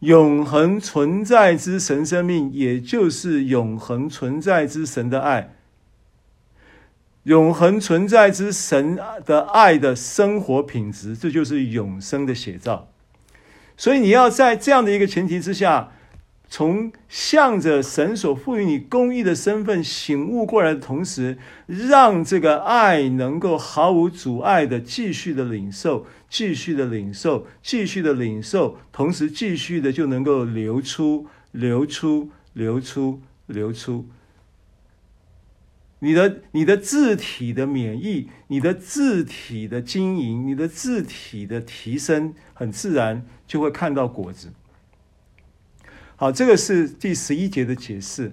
[0.00, 5.54] 永恒存在之神生命，也就是永恒存在之神的爱，
[7.24, 12.88] 永恒存在之神的爱的生活品质，这就是永生的写照。
[13.76, 15.92] 所以你要在这样的一个前提之下。
[16.48, 21.36] 从向着神所赋予你公义的身份醒悟过来的同时，
[21.66, 34.06] 让这个爱能够毫无阻碍的继续的领受，继续的领受，继续的领受，同时继续的就能够流出、流出、流出、流出。
[35.98, 44.52] 你的、你的自体的免疫，你的自体的经营，你的自体的提升，很自然就会看到果子。
[46.18, 48.32] 好，这个是第十一节的解释。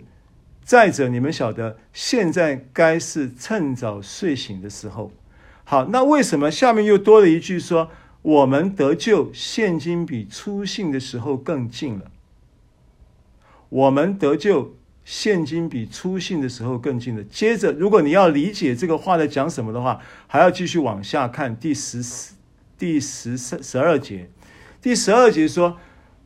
[0.63, 5.11] 再者，你们晓得，现在该是趁早睡醒的时候。
[5.65, 12.05] 好，那为什么下面又多了一句说，我们得救，现今比初信的时候更近了？
[13.67, 17.21] 我们得救，现今比初信的时候更近了。
[17.25, 22.35] 接着，如果你要理解这个话在讲什么的话，还要继续往下看第十四、
[22.77, 24.29] 第十三、十二节。
[24.81, 25.77] 第十二节说，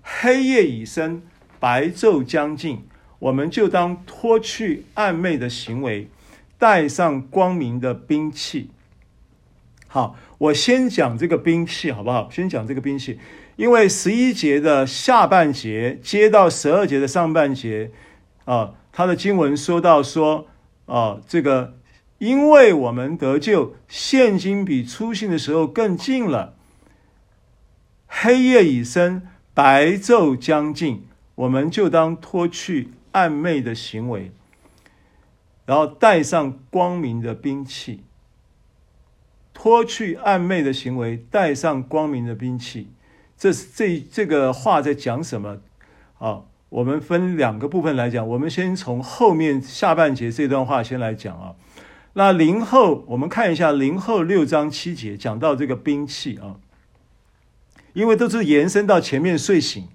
[0.03, 1.23] 黑夜已深。
[1.59, 2.83] 白昼将近，
[3.19, 6.07] 我们就当脱去暗昧的行为，
[6.57, 8.69] 带上光明的兵器。
[9.87, 12.29] 好，我先讲这个兵器，好不好？
[12.29, 13.17] 先讲这个兵器，
[13.55, 17.91] 因为十一节的下半节接到十二节的上半节，
[18.45, 20.47] 啊，他的经文说到说，
[20.85, 21.75] 啊，这个
[22.19, 26.53] 因为我们得救，现今比初信的时候更近了。
[28.05, 31.06] 黑夜已深，白昼将近。
[31.37, 34.31] 我们就当脱去暗昧的行为，
[35.67, 38.01] 然后带上光明的兵器。
[39.53, 42.89] 脱去暗昧的行为，带上光明的兵器。
[43.37, 45.59] 这是这这个话在讲什么？
[46.17, 48.27] 啊，我们分两个部分来讲。
[48.27, 51.55] 我们先从后面下半节这段话先来讲啊。
[52.13, 56.57] 那零后，我们看一下零后六章七节讲到这个兵器啊，
[57.93, 59.87] 因为都是延伸到前面睡醒。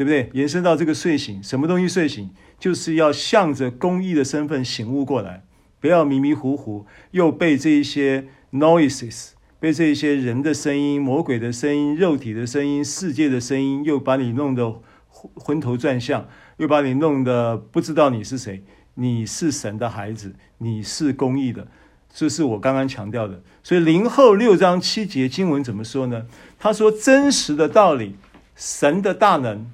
[0.00, 0.30] 对不对？
[0.32, 2.30] 延伸到这个睡醒，什么东西睡醒？
[2.58, 5.44] 就是要向着公义的身份醒悟过来，
[5.78, 14.80] 不要迷迷糊糊，又被这一些 noises，被这一些人的声音、魔鬼的声音、肉体的声音、世界的声音，又把你弄得
[15.10, 16.26] 昏头转向，
[16.56, 18.64] 又把你弄得不知道你是谁。
[18.94, 21.68] 你是神的孩子，你是公义的，
[22.10, 23.42] 这是我刚刚强调的。
[23.62, 26.24] 所以林后六章七节经文怎么说呢？
[26.58, 28.16] 他说：“真实的道理，
[28.56, 29.70] 神的大能。”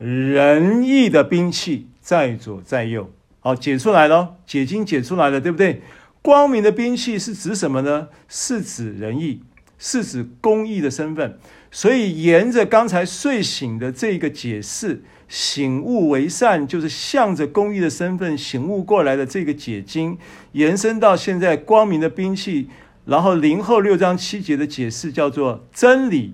[0.00, 5.82] 仁义的兵器在左在右，好，解出来了，解经解出来了，对不对？
[6.22, 8.08] 光明的兵器是指什么呢？
[8.26, 9.42] 是指仁义，
[9.78, 11.38] 是指公义的身份。
[11.70, 20.16] 所以沿着刚才睡醒的这个解释，醒悟为善，就是向着公义的身份醒悟过来的这个解经，
[20.52, 22.70] 延伸到现在光明的兵器，
[23.04, 26.32] 然后零后六章七节的解释叫做真理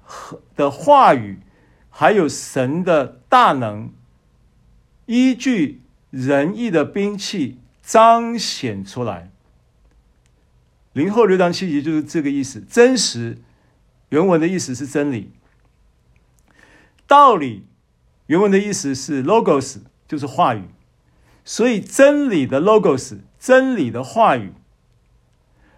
[0.00, 1.36] 和的话语。
[1.94, 3.92] 还有神的大能，
[5.06, 9.30] 依据仁义的兵器彰显出来。
[10.94, 12.60] 零后六章七节就是这个意思。
[12.60, 13.38] 真实
[14.08, 15.30] 原文的意思是真理，
[17.06, 17.66] 道理
[18.26, 19.78] 原文的意思是 logos，
[20.08, 20.64] 就是话语。
[21.44, 24.52] 所以真理的 logos，真理的话语。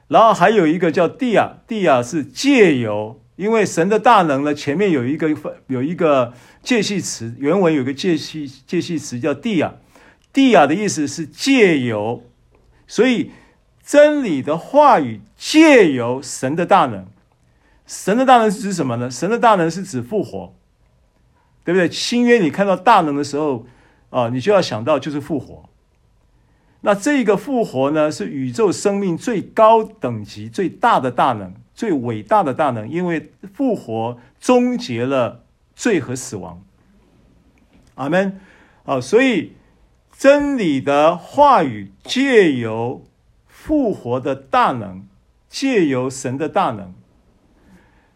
[0.08, 5.28] 然后还有一个叫 dia，dia 是借由，因为神的大能呢，前面有一个
[5.66, 6.32] 有一个
[6.62, 12.22] 介系词，原文有个介系介系词叫 dia，dia 的意思是借由，
[12.86, 13.30] 所以。
[13.86, 17.04] 真理的话语借由神的大能，
[17.86, 19.10] 神的大能是指什么呢？
[19.10, 20.54] 神的大能是指复活，
[21.64, 21.90] 对不对？
[21.90, 23.66] 新约你看到大能的时候
[24.08, 25.68] 啊，你就要想到就是复活。
[26.80, 35.44] 那这个复活呢，是宇宙生命最高等级、最大的大能、最伟大的大能，因为复活终结了
[35.74, 36.62] 罪和死亡。
[37.96, 38.40] 阿门。
[38.84, 39.52] 啊，所以
[40.16, 43.04] 真理的话语借由。
[43.46, 45.06] 复活的大能，
[45.48, 46.92] 借由神的大能，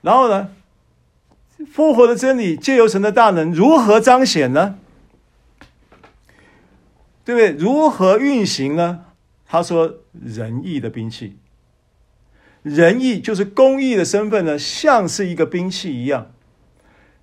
[0.02, 0.50] 然后呢，
[1.72, 4.78] 复活的真理借由神的大能如何彰显呢？
[7.24, 7.52] 对不对？
[7.52, 9.06] 如何运行呢？
[9.46, 11.38] 他说：仁义的兵器，
[12.68, 16.32] 仁义就是公义的身份呢，像是一个兵器一样，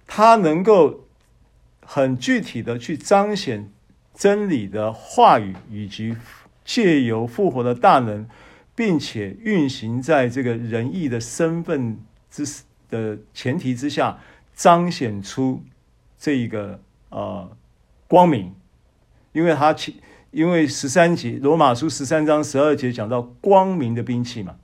[0.08, 1.06] 它能够
[1.86, 3.72] 很具体的去彰显
[4.14, 6.16] 真理的话语以及。
[6.68, 8.28] 借由复活的大能，
[8.74, 12.00] 并且运行在这个仁义的身份
[12.32, 12.44] 之
[12.90, 14.20] 的前提之下，
[14.56, 15.62] 彰显出
[16.18, 17.56] 这一个呃
[18.08, 18.52] 光明，
[19.32, 19.76] 因为他
[20.32, 24.56] 因为十三节罗马书十三章十二节讲到光明的兵器嘛，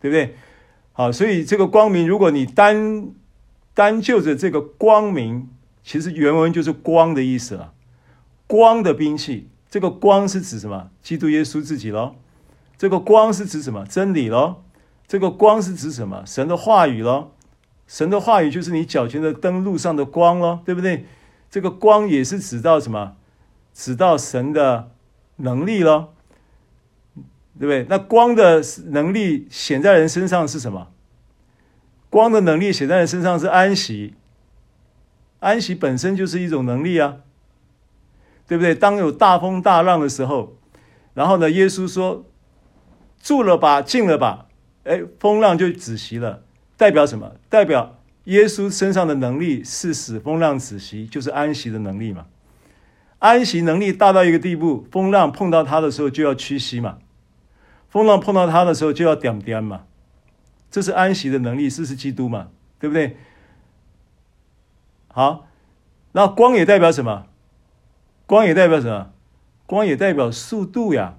[0.00, 0.34] 对不对？
[0.92, 3.10] 好，所以这个光明，如果你单
[3.74, 5.48] 单就着这个光明，
[5.82, 7.72] 其实原文就是光的意思了，
[8.46, 9.48] 光的兵器。
[9.70, 10.90] 这个光是指什么？
[11.00, 12.16] 基督耶稣自己喽。
[12.76, 13.86] 这个光是指什么？
[13.86, 14.62] 真理喽。
[15.06, 16.24] 这个光是指什么？
[16.26, 17.30] 神的话语喽。
[17.86, 21.06] 神的话语就是你脚前的灯，路上的光喽，对不对？
[21.50, 23.16] 这个光也是指到什么？
[23.72, 24.90] 指到神的
[25.36, 26.08] 能力喽，
[27.60, 27.86] 对不对？
[27.88, 30.88] 那光的能力显在人身上是什么？
[32.08, 34.14] 光的能力显在人身上是安息。
[35.38, 37.18] 安息本身就是一种能力啊。
[38.48, 38.74] 对不对？
[38.74, 40.56] 当有大风大浪的时候，
[41.14, 42.24] 然后呢，耶稣说
[43.22, 44.46] ：“住了吧，静了吧。”
[44.82, 46.42] 哎，风浪就止息了。
[46.76, 47.36] 代表什么？
[47.48, 52.26] 代表耶稣身上的能力是使风浪止息，就是安息的能力嘛。
[53.20, 56.98] 安息能力大到一个地步，风浪碰到他的时候就要屈膝嘛。
[57.90, 59.82] 风浪碰到他的时候就要点点嘛。
[60.70, 62.48] 这是安息的能力，这是基督嘛？
[62.78, 63.16] 对不对？
[65.08, 65.48] 好，
[66.12, 67.26] 那光也代表什么？
[68.26, 69.10] 光也代表什么？
[69.66, 71.16] 光也代表速度呀！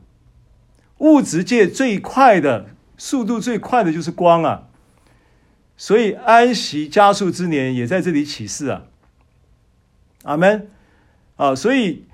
[0.99, 2.67] 物质界最快的
[2.97, 4.69] 速度最快的就是光啊！
[5.75, 8.83] 所以安息加速之年也在这里启示啊！
[10.23, 10.69] 阿门
[11.35, 11.53] 啊！
[11.53, 12.05] 所以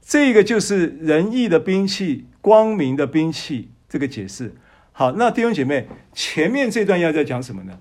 [0.00, 4.54] 这个就是仁义的兵器，光明的兵器，这个解释。
[4.92, 7.78] 好，那弟兄姐妹，前面这段要在讲什么呢？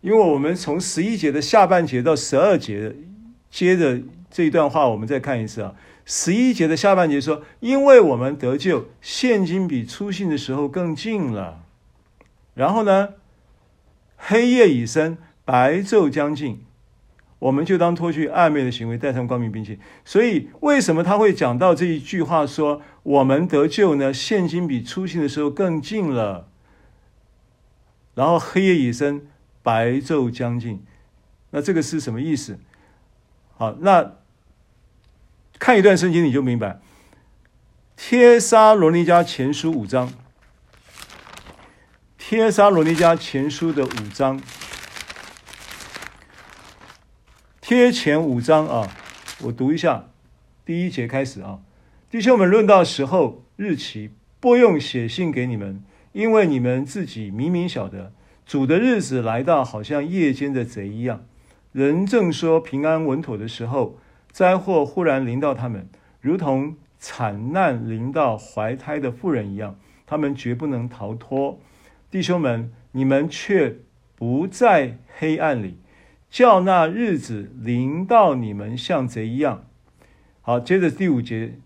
[0.00, 2.94] 因为我们从十一节的下半节到十二节，
[3.50, 4.00] 接着。
[4.30, 11.64] 这一段话我们再看一次啊，十一节的下半节说：“因为我们得救，现今比初信的时候更近了。”
[12.52, 13.14] 然后呢，
[14.18, 16.60] 黑夜已深，白昼将近，
[17.38, 19.78] 我们就当脱去暧昧的行为，带上光明兵器。
[20.04, 24.12] 所以，为什么他会讲到这一句话说：“我们得救呢？
[24.12, 26.50] 现今比初信的时候更近了。”
[28.14, 29.26] 然后黑夜已深，
[29.62, 30.84] 白昼将近，
[31.52, 32.58] 那这个是什么意思？
[33.56, 34.16] 好，那
[35.58, 36.80] 看一段圣经你就明白。
[37.96, 40.12] 帖撒罗尼迦前书五章，
[42.18, 44.42] 帖撒罗尼迦前书的五章，
[47.62, 48.94] 贴前五章啊，
[49.44, 50.10] 我读一下，
[50.66, 51.60] 第一节开始啊，
[52.10, 54.08] 弟兄们，论到时候日期，
[54.40, 58.14] 不用写信给你们，因为你们自己明明晓得，
[58.46, 61.26] 主的日子来到，好像夜间的贼一样。
[61.70, 63.98] 人正说平安稳妥的时候，
[64.32, 65.86] 灾祸忽然临到他们，
[66.22, 71.60] 如同惨难临到怀胎的妇人一样，他们绝不能逃脱。
[72.10, 73.76] 弟兄们，你们却
[74.16, 75.76] 不在黑暗里，
[76.30, 79.66] 叫那日子临到你们像贼一样。
[80.40, 81.58] 好，接着第五节，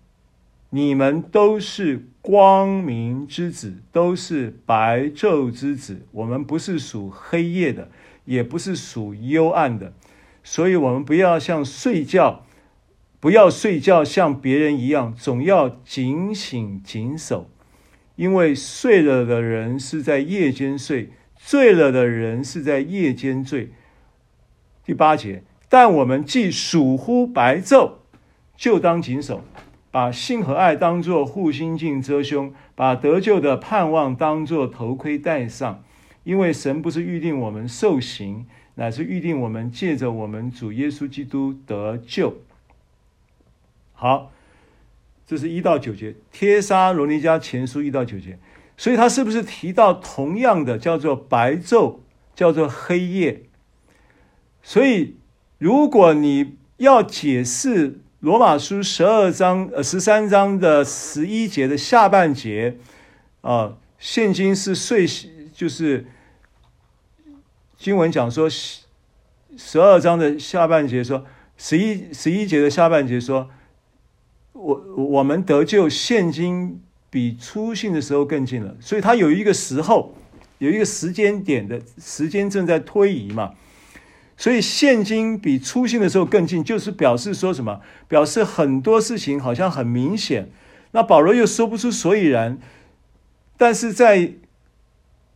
[0.75, 6.07] 你们都是光明之子，都是白昼之子。
[6.11, 7.89] 我们不是属黑夜的。
[8.25, 9.95] 也不是属幽暗的，
[10.45, 12.47] 所以我们不要像睡觉、
[13.19, 17.51] 不要睡觉，像别人一样，总要警醒谨守，
[18.15, 23.73] 因为睡了的人是在夜间睡，醉了的人是在夜间醉。
[24.85, 27.95] 第八节，但我们既属乎白昼，
[28.57, 29.43] 就当谨守，
[29.93, 35.85] 把性和爱当作护心镜遮胸，把得救的盼望当作头盔戴上，
[36.25, 38.47] 因为神不是预定我们受刑。
[38.77, 42.39] 乃是预定我们借着我们主耶稣基督得救。
[43.93, 44.33] 好，
[45.27, 48.39] 这是一到九节，帖撒罗尼迦前书一到九节。
[48.79, 51.99] 所以，他是不是提到同样的叫做白昼，
[52.35, 53.43] 叫做黑夜？
[54.63, 55.17] 所以，
[55.59, 62.79] 如果你要解释罗马书十二章呃十三章的十一节的下半节
[63.41, 65.05] 啊、现今是睡
[65.53, 66.07] 就是。
[67.77, 71.27] 经文讲说，十二章的下半节说，
[71.57, 73.51] 十一十一节的下半节说，
[74.53, 76.81] 我我们得救，现今
[77.11, 78.77] 比初信的时候更近了。
[78.79, 80.15] 所以它有一个时候，
[80.59, 83.55] 有一个时间点的时间正在推移嘛。
[84.43, 87.81] 所以现今比初信的时候更近，就是表示说什么？
[88.09, 90.51] 表示很多事情好像很明显。
[90.91, 92.59] 那保罗又说不出所以然，
[93.57, 94.33] 但是在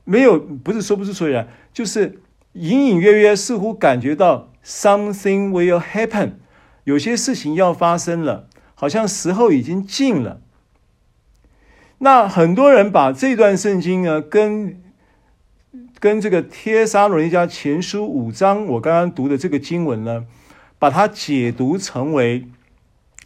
[0.02, 2.20] 没有不是说不出所以然，就是。
[2.54, 6.32] 隐隐约约，似乎感觉到 something will happen，
[6.84, 10.40] 有些事情要发生了，好像时候已经近了。
[11.98, 14.80] 那很多人把这段圣经呢，跟
[15.98, 20.26] 跟这个帖撒罗尼迦前书五章我刚刚读的这个经文呢，
[20.78, 22.46] 把它解读成为，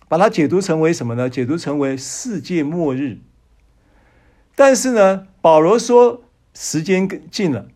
[0.09, 1.29] 把它解读成为什么呢？
[1.29, 3.19] 解读成为世界末日。
[4.55, 6.23] 但是呢，保罗说
[6.55, 7.67] 时间近了，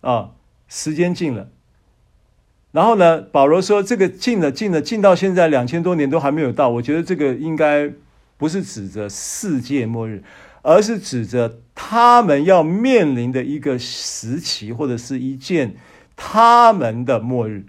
[0.00, 0.32] 啊。
[0.70, 1.48] 时间近了，
[2.72, 6.68] 然后呢，保罗说这个近了，近了，近到现在两千多年都还没有到。
[6.68, 7.90] 我觉得这个应该
[8.36, 10.22] 不是指着世界末日，
[10.62, 15.76] 而是指着他们要面临的一个时期，或者是一件
[16.16, 17.64] 他们的末日。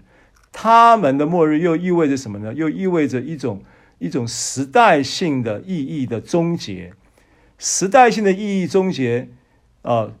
[0.52, 2.52] 他们的末日又意味着什么呢？
[2.52, 3.62] 又意味着一种
[3.98, 6.92] 一种时代性的意义的终结，
[7.58, 9.28] 时代性的意义终结
[9.82, 9.92] 啊。
[9.92, 10.12] 呃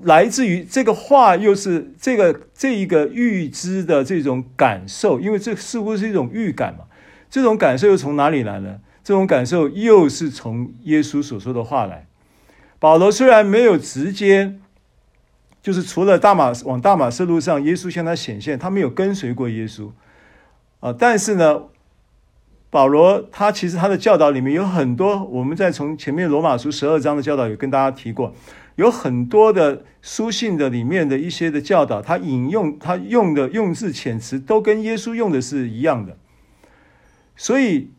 [0.00, 6.84] 来自于这个话，又是这个这一个预知的这种感受，因为这似乎是一种预感嘛。
[7.28, 8.80] 这种感受又从哪里来呢？
[9.02, 12.06] 这种感受又是从耶稣所说的话来。
[12.78, 14.58] 保罗虽然没有直接，
[15.62, 19.90] 就是除了大马往大马色路上，耶稣向他显现，他没有跟随过耶稣
[20.80, 20.92] 啊。
[20.92, 21.62] 但是呢，
[22.70, 28.34] 保罗他其实他的教导里面有很多，我们在从前面罗马书十二章的教导有跟大家提过。
[28.76, 36.16] 有很多的书信的里面的一些的教导，他引用他用的用字遣词都跟耶稣用的是一样的，
[37.36, 37.90] 所以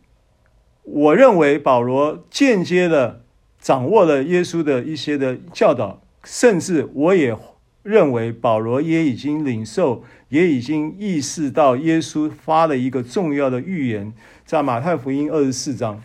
[0.84, 3.24] 我认为保罗间接的
[3.60, 7.36] 掌握了耶稣的一些的教导，甚至我也
[7.84, 14.14] 认为保罗也已经领受，也已经意识到耶稣发了一个重要的预言，
[14.46, 16.02] 在马太福音二十四章。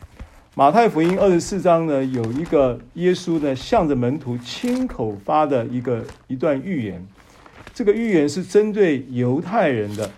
[0.55, 7.07] 马太福音二十四章呢，有一个耶稣呢，向着门徒亲口发的一个一段预言。
[7.75, 10.11] 这个预言是针对犹太人的。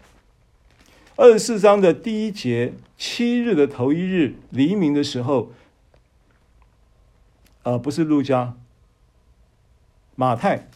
[1.21, 5.53] 二十四章的第一节，七日的头一日黎明的时候，
[7.63, 8.55] 呃，不是路加，
[10.17, 10.67] 马太，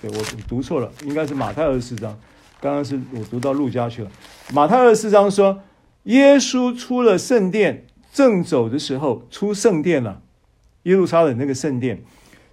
[0.00, 2.16] 对，我读错了，应该是马太二十四章。
[2.60, 4.10] 刚刚是我读到路加去了。
[4.52, 5.64] 马太二十四章说，
[6.04, 7.84] 耶稣出了圣殿。
[8.12, 10.22] 正走的时候，出圣殿了，
[10.84, 12.04] 耶路撒冷那个圣殿。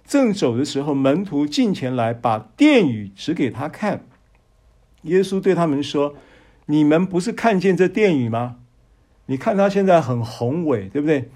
[0.04, 4.04] 正走的时候，门徒进前来，把殿宇指给他看。
[5.02, 6.16] 耶稣对他们说
[6.66, 8.56] ：“你们不是看见这殿宇吗？
[9.26, 11.28] 你看它现在很宏伟，对不对？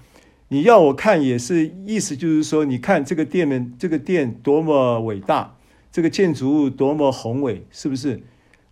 [0.49, 5.55] 你要我看也是，意思就是说，你看这个殿门，这个殿多么伟大，
[5.91, 8.21] 这个建筑物多么宏伟，是不是？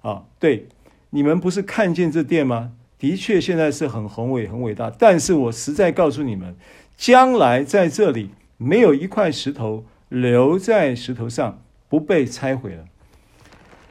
[0.02, 0.68] 啊，对，
[1.11, 4.90] 你们不是看见这殿吗？”的确，现在是很宏伟、很伟大。
[4.90, 6.53] 但是我实在告诉你们，
[6.98, 12.84] 将来在这里没有一块石头留在石头上不被拆毁了。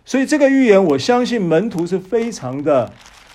[0.08, 2.90] 所以这个预言，我相信门徒是非常的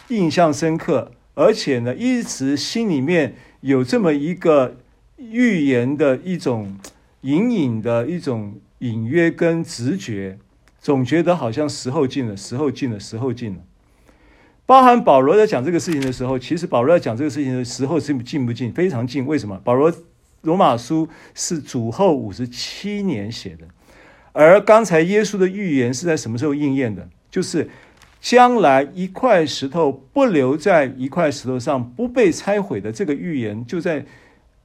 [0.07, 4.77] 印象深刻，而且呢，一直心里面有这么一个
[5.17, 6.75] 预言的一种
[7.21, 10.39] 隐隐的一种隐约跟直觉，
[10.81, 13.59] 总觉得好像时候近了，时候近了，时候近了。
[14.65, 18.73] 包含保罗在讲这个事情的时候，其实保罗在讲这个事情的时候是近不近？
[18.73, 19.27] 非常近。
[19.27, 19.61] 为什么？
[19.63, 19.93] 保罗
[20.41, 23.67] 罗马书是主后五十七年写的，
[24.33, 27.07] 而刚才耶稣的预言是在什么时候应验的？
[27.29, 27.69] 就是
[28.19, 34.05] 将来一块石头不留在一块石头上，不被拆毁的这个预言，就在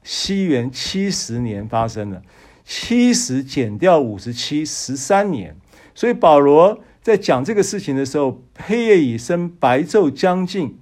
[0.02, 2.22] 西元七十年发生了。
[2.64, 5.54] 七十减掉五十七，十三年。
[5.94, 10.78] 所以保罗在讲这个事情的时候，黑夜已深，白昼将近，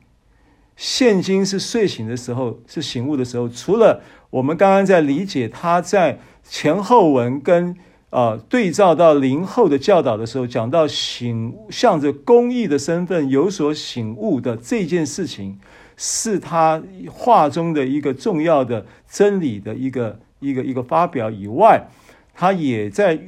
[0.77, 3.49] 现今是睡醒的时候，是醒悟的时候。
[3.49, 7.77] 除了我们刚刚在理解他在前后文跟。
[8.09, 15.59] 啊、对照到林后的教导的时候，讲到醒，向着公义的身份有所醒悟的这件事情，
[15.99, 21.89] 是他话中的一个重要的真理的一个一个一个发表以外，
[22.33, 23.21] 他也在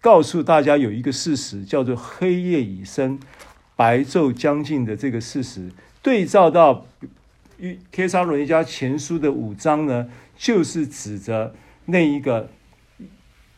[0.00, 3.18] 告诉大家有一个事实，叫做黑夜已深，
[3.76, 5.70] 白昼将近的这个事实。
[6.00, 6.86] 对照到
[7.90, 11.52] 《帖撒罗尼迦前书》的五章呢，就是指着
[11.84, 12.48] 那一个。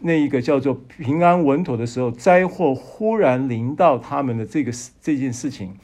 [0.06, 4.70] 那一个叫做平安稳妥的时候，灾祸忽然临到他们的这个
[5.01, 5.74] 这件事情，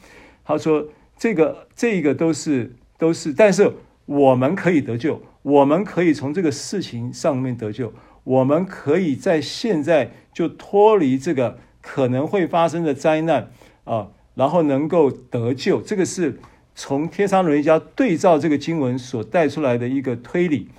[0.45, 0.85] 他说
[1.17, 3.73] 这个这个都是都是，但是
[4.05, 7.93] 我们可以得救，我们可以从这个事情上面得救，
[8.23, 13.49] 我们可以在现在就脱离这个可能会发生的灾难
[13.85, 15.81] 啊，然后能够得救。
[15.81, 16.39] 这个是
[16.75, 20.69] 从帖撒罗尼迦对照这个经文所带出来的一个推理。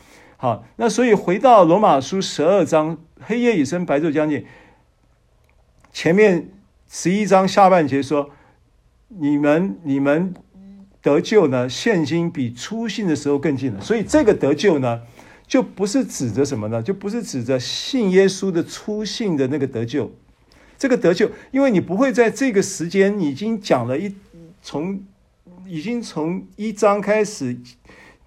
[0.43, 2.99] 好，那所以回到罗马书十二章。
[3.21, 4.45] 黑夜已深，白昼将近。
[5.93, 6.49] 前面
[6.89, 8.29] 十一章下半节说
[9.07, 10.35] ：“你们你们
[11.01, 15.03] 得救呢，现今比初信的时候更近了。”所以这个得救呢，
[15.47, 16.83] 就不是指着什么呢？
[16.83, 20.11] 就不是指着信耶稣的初信的那个得救。
[20.77, 24.13] 这个得救，因为你不会在这个时间已经讲了一
[24.61, 25.05] 从
[25.69, 27.57] 已经从一章开始。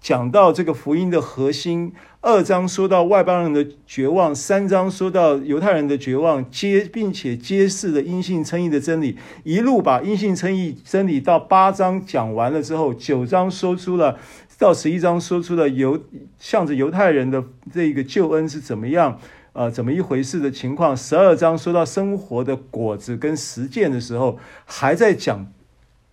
[0.00, 14.16] 讲到这个福音的核心，二章说到外邦人的绝望，三章说到犹太人的绝望，揭并且揭示了因信称义的真理，一路把因信称义真理到八章讲完了之后，九章说出了
[14.58, 16.00] 到十一章说出了犹
[16.38, 17.42] 向着犹太人的
[17.72, 19.18] 这个救恩是怎么样，
[19.54, 25.48] 呃，怎么一回事的情况，十二章说到生活的果子跟实践的时候，还在讲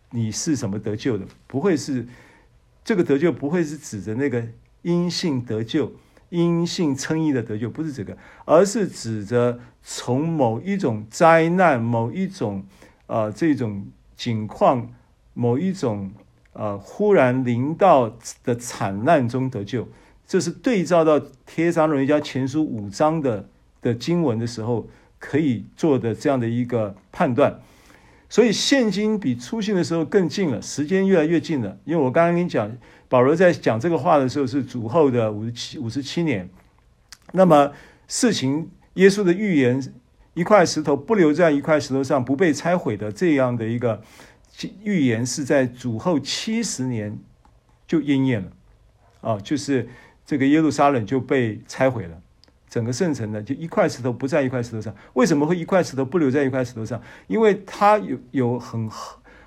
[0.09, 2.07] 你是什么得救的，不会是。
[2.83, 4.43] 这个得救不会是指着那个
[4.81, 5.93] 因信得救、
[6.29, 12.65] 因信称义的得救，不是这个，而是指着从某一种灾难、某一种
[13.07, 13.85] 呃这种
[14.17, 14.91] 境况、
[15.33, 16.11] 某一种
[16.51, 19.87] 呃忽然临到的惨难中得救。
[20.25, 23.49] 这是对照到帖撒罗尼迦前书五章的
[23.81, 24.87] 的经文的时候，
[25.19, 27.61] 可以做的这样的一个判断。
[28.33, 31.77] 所以现今比出信的时候更近了，时间越来越近了。
[31.85, 32.75] 因为我刚刚跟你讲，
[33.07, 36.49] 保罗在讲这个话的时候是主后的五十七五十七年。
[37.33, 37.71] 那么
[38.07, 39.93] 事情，耶稣的预言，
[40.33, 44.01] 一块石头不留在一块石头上，不被拆毁的这样的一个
[44.81, 47.15] 预言，是在主后七十年
[47.85, 48.51] 就应验了。
[49.21, 49.87] 啊，就是
[50.25, 52.19] 这个耶路撒冷就被拆毁了。
[52.73, 54.91] 整个圣城的，就一块石头不在一块石头上。
[55.13, 56.99] 为什么会一块石头不留在一块石头上？
[57.27, 58.89] 因为它有有很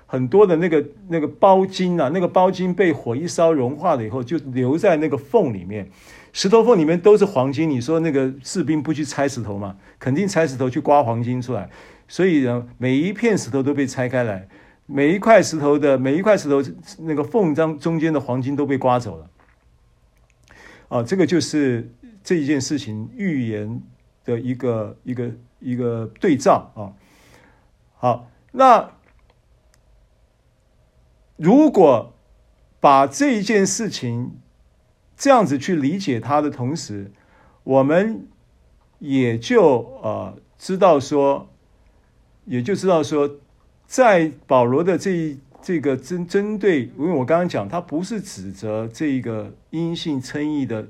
[0.05, 5.89] 很多的那个那个包金啊，那个包金被火一烧融化了以后，就留在那个缝里面。
[6.31, 7.69] 石头缝里面都是黄金。
[7.69, 9.75] 你说那个士兵不去拆石头吗？
[9.99, 11.69] 肯定拆石头去刮黄金出来。
[12.07, 14.47] 所以呢，每一片石头都被拆开来，
[14.85, 16.63] 每一块石头的每一块石头
[16.99, 19.29] 那个缝当中间的黄金都被刮走了。
[20.87, 21.91] 啊，这个就是。
[22.27, 23.81] 这一件事情预言
[24.25, 25.31] 的一个一个
[25.61, 26.91] 一个对照啊，
[27.95, 28.91] 好，那
[31.37, 32.13] 如果
[32.81, 34.41] 把这一件事情
[35.15, 37.13] 这样子去理解它的同时，
[37.63, 38.27] 我们
[38.99, 41.47] 也就呃知道说，
[42.43, 43.37] 也就知道说，
[43.85, 50.89] 在保罗的这一这个针针对，因为我刚刚讲，他不是指责这个阴性称义的。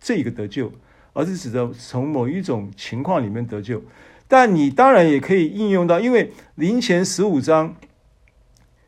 [0.00, 0.72] 这个得救，
[1.12, 3.82] 而是指的从某一种情况里面得救。
[4.26, 7.74] 但你当然也可以应用到，因为林前十五章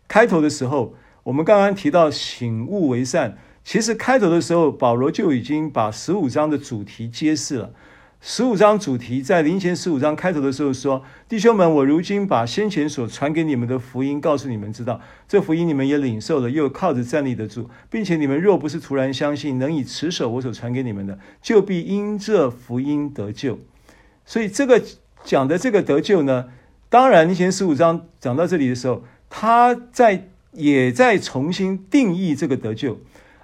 [0.06, 7.72] 开头的时候，我们刚刚提到醒悟为善，其实开头的时候，保罗就已经把十五章的主题揭示了。
[8.22, 23.58] 十五章主题在林前十五章开头的时候说：“弟兄们，我如今把先前所传给你们的福音告诉你们知道，这福音你们也领受了，又靠着站立得住，并且你们若不是突然相信，能以持守我所传给你们的，就必因这福音得救。”
[24.26, 24.82] 所以这个
[25.24, 26.50] 讲的这个得救呢，
[26.90, 32.98] 当然林前十五章讲到这里的时候，他在也在重新定义这个得救。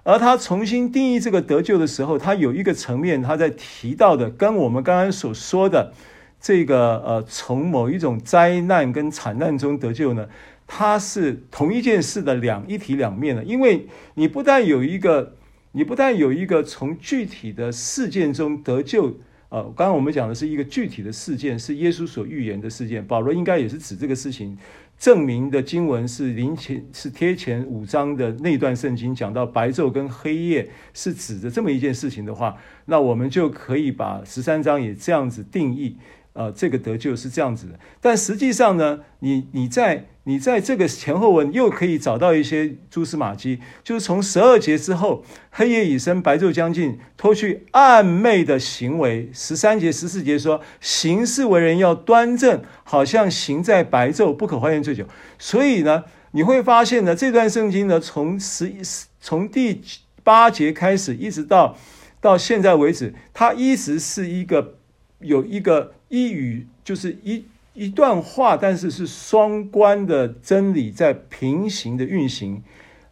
[0.07, 5.93] 而他重新定义这个得救的时候，他有一个层面，他在提到的，跟我们刚刚所说的
[6.41, 10.29] 这个呃，从某一种灾难跟惨难中得救呢，
[10.65, 15.35] 它是同一件事的两一体两面的，因为你不但有一个，
[15.73, 19.13] 你不但有一个从具体的事件中得救，
[19.49, 24.57] 呃，刚刚我们讲的是一个具体的事件，是耶稣所预言的事件，保罗应该也是指这个事情。
[24.99, 32.57] 证明的经文是临前是贴前五章的那段圣经，讲到白昼跟黑夜是指的这么一件事情的话，
[32.87, 35.97] 那我们就可以把十三章也这样子定义。
[36.33, 49.31] 呃，这个得救是这样子的，但实际上呢，你你在你在这个前后文又可以找到一些蛛丝马迹，就是从十二节之后，黑夜已深，白昼将近，脱去暗昧的行为。
[49.33, 55.07] 十三节、十四节说，行事为人要端正，好像行在白昼，不可欢宴醉酒。
[55.39, 58.73] 所以呢，你会发现呢，这段圣经呢，从十
[59.21, 59.81] 从第
[60.25, 61.79] 八节开始，一直到
[62.21, 64.75] 到现在为止，它一直是一个
[65.21, 65.93] 有一个。
[66.09, 67.45] 一语就是一
[67.77, 72.63] 一段话，但是是双关的真理在平行的运行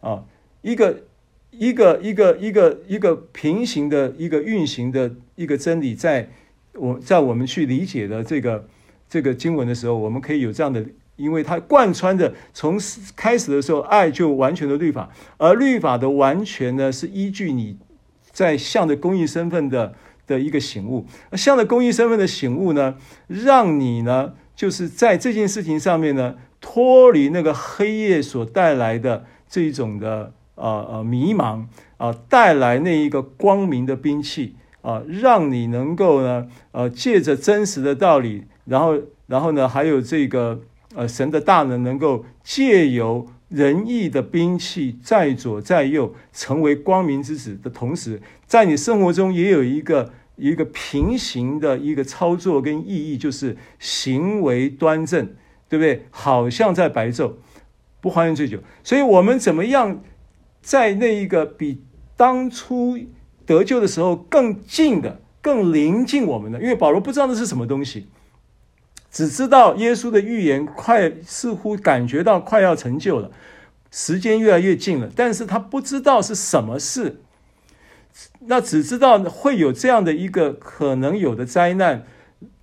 [0.00, 0.24] 啊，
[0.62, 1.02] 一个
[1.50, 6.30] 一个一个一个一个平行的一个运行的一个真理，在
[6.72, 8.66] 我在我们去理解的这个
[9.08, 10.84] 这个经文的时候，我们可以有这样的，
[11.16, 12.80] 因为它贯穿着从
[13.14, 17.76] 开始的时候，爱就完全的律法，而律法的完全呢，是依据你
[18.32, 19.94] 在向着公义身份的。
[20.26, 22.96] 的一个醒悟，向着公义身份的醒悟呢，
[23.28, 31.62] 让你呢，就是在这件事情上面呢，脱离那个黑夜所带来的这一种的呃呃迷茫
[31.96, 40.60] 啊、呃，带来那一个光明的兵器啊、呃，让你能够呢，呃，借着真实的道理，然后然后呢，还有这个
[40.94, 48.20] 呃神的大能，能够借由仁义的兵器在左在右，成为光明之子的同时。
[48.46, 55.26] 在你生活中也有一个一个平行的一个操作跟意义，就是行为端正，
[55.68, 56.06] 对不对？
[56.10, 57.34] 好像在白昼，
[58.00, 58.58] 不欢迎醉酒。
[58.82, 60.02] 所以，我们怎么样
[60.60, 61.82] 在那一个比
[62.16, 62.98] 当初
[63.46, 66.60] 得救的时候更近的、更临近我们的？
[66.60, 68.08] 因为保罗不知道那是什么东西，
[69.10, 73.30] 只知道耶稣的预言快，似乎感觉到快要成就了，
[73.90, 77.20] 时间越来越近了，但是他不知道是什么事。
[78.46, 82.06] 那只知道会有这样的一个可能有的灾难，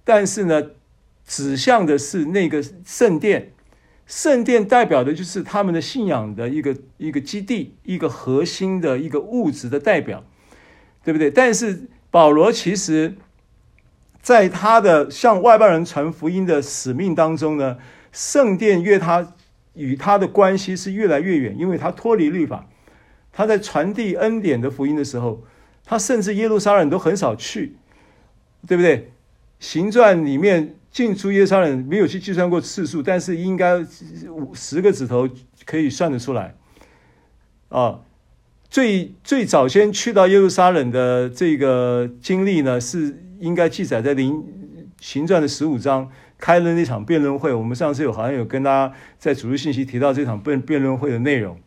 [0.03, 0.71] 但是呢，
[1.25, 3.51] 指向的是那个圣殿，
[4.05, 10.23] 圣殿代表的就是他们的信仰的一个一个基地，一个核心的一个物质的代表，
[11.03, 11.29] 对不对？
[11.29, 13.15] 但是保罗其实
[14.21, 17.77] 在他的向外邦人传福音的使命当中呢，
[18.11, 19.33] 圣殿越他
[19.73, 22.67] 与他的关系是越来越远，因为他脱离律法。
[23.31, 25.43] 他在传递恩典的福音的时候，
[25.85, 27.75] 他甚至耶路撒冷都很少去，
[28.67, 29.11] 对不对？
[29.59, 33.77] 行传里面进出耶路撒冷没有去计算过次数，但是应该
[34.29, 35.29] 五十个指头
[35.65, 36.55] 可以算得出来。
[37.69, 38.01] 啊，
[38.69, 44.43] 最最早先去到耶路撒冷的这个经历呢，是应该记载在灵
[44.99, 47.53] 行传的十五章，开了那场辩论会。
[47.53, 51.57] 我们上次有好像有跟大家在主日信息提到这场辩辩论会的内容，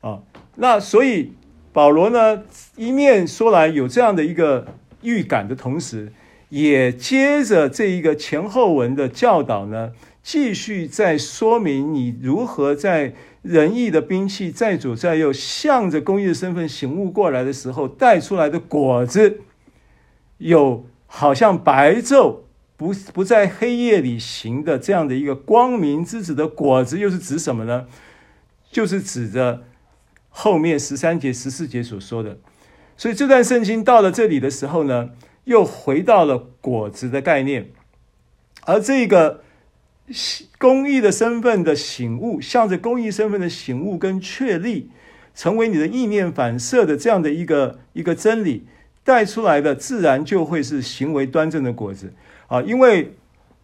[0.00, 0.20] 啊。
[0.56, 1.32] 那所以
[1.72, 2.42] 保罗呢，
[2.76, 4.66] 一面说来有这样的一个
[5.02, 6.12] 预感的同时，
[6.48, 19.40] 也接着这一个前后文的教导呢，继续在说明你如何在仁义的兵器在左在右，向着公义的身份醒悟过来的时候带出来的果子，
[20.38, 22.40] 有好像白昼
[22.76, 27.86] 不不在黑夜里行的这样的一个光明之子的果子，又是指什么呢？
[28.70, 29.62] 就是指着。
[30.30, 32.38] 后面十三节、十四节所说的，
[32.96, 35.10] 所以这段圣经到了这里的时候呢，
[35.44, 37.70] 又回到了果子的概念，
[38.64, 39.42] 而这个
[40.58, 44.90] 公益的身份的醒悟，向着公益身份的醒悟跟确立，
[45.34, 48.66] 成为你的意念反射的这样的一个一个真理
[49.04, 52.12] 带出来的，自然就会是行为端正的果子
[52.46, 52.62] 啊！
[52.62, 53.14] 因为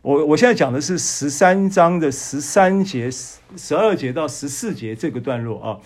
[0.02, 5.78] 我我现在讲的是十三章的十三节、十十二节到十四节这个段落啊。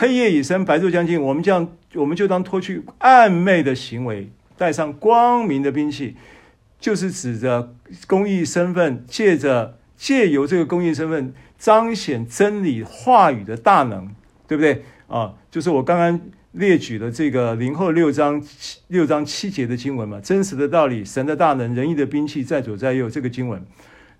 [0.00, 6.16] 黑夜已深，白昼将近，我们将我们就当脱去暗昧的行为，带上光明的兵器，
[6.80, 7.74] 就是指着
[8.06, 14.08] 公义身份，借着借由这个公义身份彰显真理话语的大能，
[14.48, 15.34] 对不对啊？
[15.50, 16.18] 就是我刚刚
[16.52, 18.42] 列举的这个林后六章
[18.88, 23.62] 六章七节的经文嘛，真实的道理，神的大能，仁义的兵器在左在右，这个经文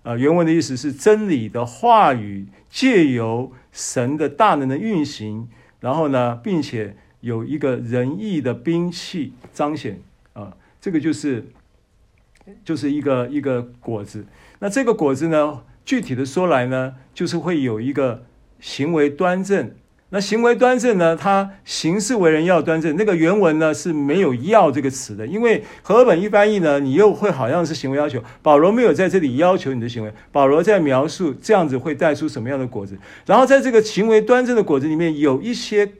[0.03, 5.49] 啊，原文的意思是真理的话语借由神的大能的运行。
[5.81, 10.01] 然后呢，并且有一个仁义的兵器彰显
[10.31, 11.49] 啊，这个就是
[12.63, 14.25] 就是一个一个果子。
[14.59, 18.23] 那这个果子呢，具体的说来呢，就是会有一个
[18.61, 19.75] 行为端正。
[20.13, 22.97] 那行为端正呢，他行事为人要端正。
[22.97, 28.21] 那个原文呢是没有“要”这个词的，因为和合本一翻译呢，你又会好像是行为要求。
[28.41, 32.97] 保罗没有在这里要求你的行为，保罗在描述这样子会带出什么样的果子。
[33.25, 35.93] 然后在这个行为端正的果子里面，有一些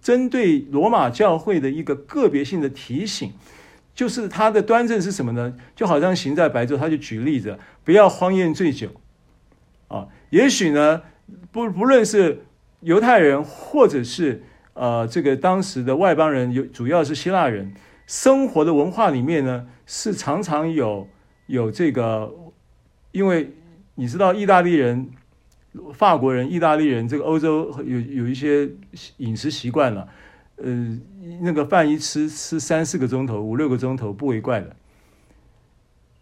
[0.00, 3.32] 针对罗马教会的一个个别性的提醒，
[3.92, 5.54] 就是他的端正是什么呢？
[5.74, 8.86] 就好像行在白昼，他就举例子，不要荒宴醉酒
[9.88, 10.06] 啊。
[10.30, 11.02] 也许呢，
[11.50, 12.44] 不不论是。
[12.80, 14.42] 犹太人或者是
[14.74, 17.74] 呃，这个当时的外邦人，有主要是希腊人，
[18.06, 21.08] 生活的文化里面呢，是常常有
[21.46, 22.32] 有这个，
[23.10, 23.52] 因为
[23.96, 25.10] 你知道，意大利人、
[25.92, 28.70] 法国人、意大利人，这个欧洲有有一些
[29.16, 30.08] 饮食习惯了，
[30.58, 30.98] 呃，
[31.42, 34.76] 那个饭一吃吃三四个钟头、五六个钟头不为怪的。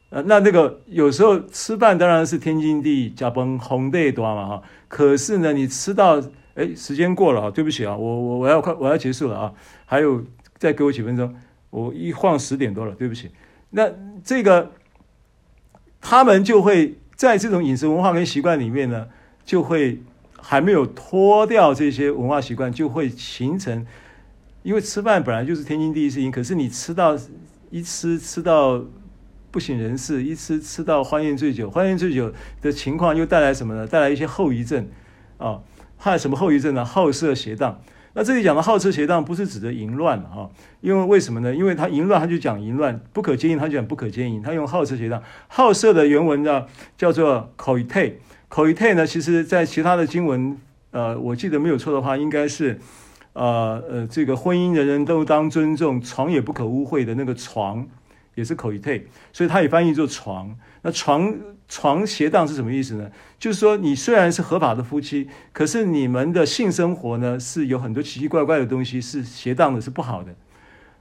[0.09, 6.23] 呃，那那个有时候吃饭当然是天经地义，加崩红的多嘛哈，可是呢，你吃到。
[6.57, 9.53] 哎，时间过了啊，对不起啊，我我我要快我要结束了啊，
[9.85, 10.24] 还有
[10.57, 11.35] 再给我几分钟，
[11.69, 13.31] 我一晃十点多了，对不起。
[13.70, 13.91] 那
[14.24, 14.73] 这个
[16.01, 19.09] 他们就会在这种饮食文化跟习惯里面呢，
[19.45, 20.01] 就会
[20.39, 23.87] 还没有脱掉这些文化习惯，就会形成，
[24.62, 27.19] 因为吃饭本来就是天经地义事情，可是你吃到
[27.70, 28.83] 一吃吃到
[29.51, 33.87] 不省人事，一吃吃到欢宴醉酒，欢宴醉酒的情况又带来什么呢？
[33.87, 34.89] 带来一些后遗症
[35.37, 35.61] 啊。
[35.97, 36.85] 害什么后遗症呢？
[36.85, 37.81] 好色邪荡。
[38.18, 40.48] 那这里讲的好色邪荡，不是指的淫乱啊，
[40.81, 41.55] 因为为什么呢？
[41.55, 44.40] 因为他淫乱，他就讲淫乱；不可奸淫，他就讲不可奸淫。
[44.43, 45.23] 他用好色邪荡。
[45.48, 46.64] 好色的原文呢，
[46.97, 50.56] 叫做 koite，koite 呢，其实在其他的经文，
[50.93, 52.78] 呃，我记得没有错的话，应该是，
[53.35, 57.86] 呃呃，这个婚姻人人都当尊重，床也不可污秽的那个床，
[58.35, 60.56] 也是 koite，所以他也翻译作床。
[60.81, 61.35] 那床。
[61.68, 63.10] 床邪荡是什么意思呢？
[63.38, 70.34] 就是说，你虽然是合法的夫妻，可是你们的性生活呢，是有很多奇奇怪怪的东西，是邪荡的，是不好的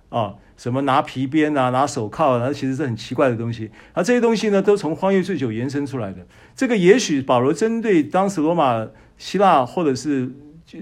[0.10, 0.36] 啊。
[0.58, 3.70] 什么拿皮鞭啊，拿手铐啊，那其实是很奇怪的东西。
[3.94, 6.26] 而这些东西呢，都从荒宴醉酒延伸出来的。
[6.56, 8.88] 这个也许保罗针对当时罗马、
[9.18, 10.32] 希腊或者是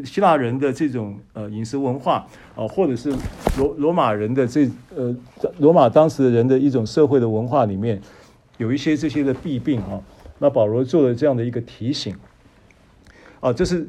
[0.05, 3.11] 希腊人的这种呃饮食文化啊，或者是
[3.57, 5.13] 罗罗马人的这呃
[5.57, 8.01] 罗马当时的人的一种社会的文化里面。
[8.57, 10.01] 有一些这些的弊病啊，
[10.39, 12.15] 那保罗做了这样的一个提醒
[13.39, 13.87] 啊，就是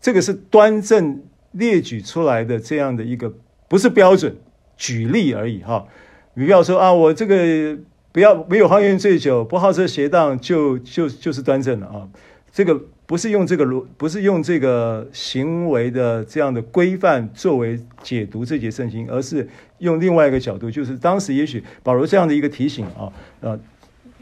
[0.00, 1.22] 这个是端正
[1.52, 3.32] 列举出来的这样的一个
[3.68, 4.36] 不是标准
[4.76, 5.86] 举例而已哈。
[6.34, 7.78] 你不要说啊，我这个
[8.12, 12.08] 不要没有荒宴醉酒，不好色邪荡，就就就是端正了啊。
[12.52, 19.48] 这个不是用这个逻，不是用这个行为的这样的规范作为解读这节圣经，而是
[19.78, 23.10] 用另外一个角度，就是当时也许保罗这样的一个提醒啊，
[23.40, 23.58] 呃，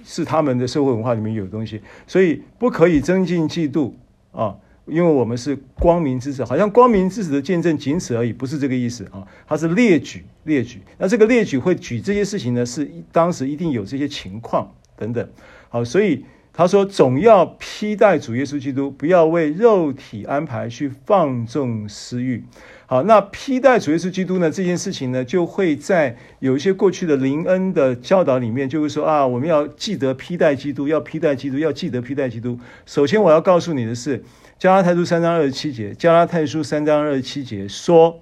[0.04, 3.92] 是他们的社会文化里面有东西，所以不可以增进嫉妒
[4.30, 4.54] 啊，
[4.86, 15.28] 因为我们是光明之子，好像光明之子的见证仅此而已，不是这个意思啊，他是列举列举，那这个列举会举这些事情呢，是当时一定有这些情况等等，
[15.70, 16.24] 好，所以。
[16.56, 22.44] 他说：“总要披戴主耶稣基督，不要为肉体安排去放纵私欲。”
[22.88, 24.50] 好，那披戴主耶稣基督呢？
[24.50, 32.58] 这件事情呢，就会在有一些过去的灵恩的教导里面，就会说啊，我们要记得披戴基督，要披戴基督，要记得披戴基督。
[32.86, 34.20] 首先，我要告诉你的是，
[34.58, 38.20] 《加拉太书》三章二十七节，《加拉太书》三章二十七节说：“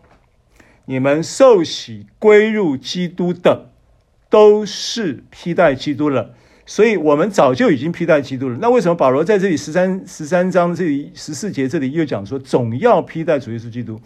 [0.87, 3.71] 你们受洗归入基督的，
[4.29, 6.35] 都是披戴基督了。”
[6.67, 8.57] 所以我们早就已经披戴基督了。
[8.61, 14.01] 那为什么保罗在这里十三十三章这里十四节这里又讲说总要披戴主耶稣基督？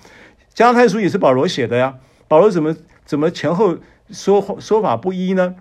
[0.53, 1.95] 加太书也是保罗写的呀。
[2.27, 3.79] 保罗怎么怎么前后
[4.11, 5.55] 说说法不一呢？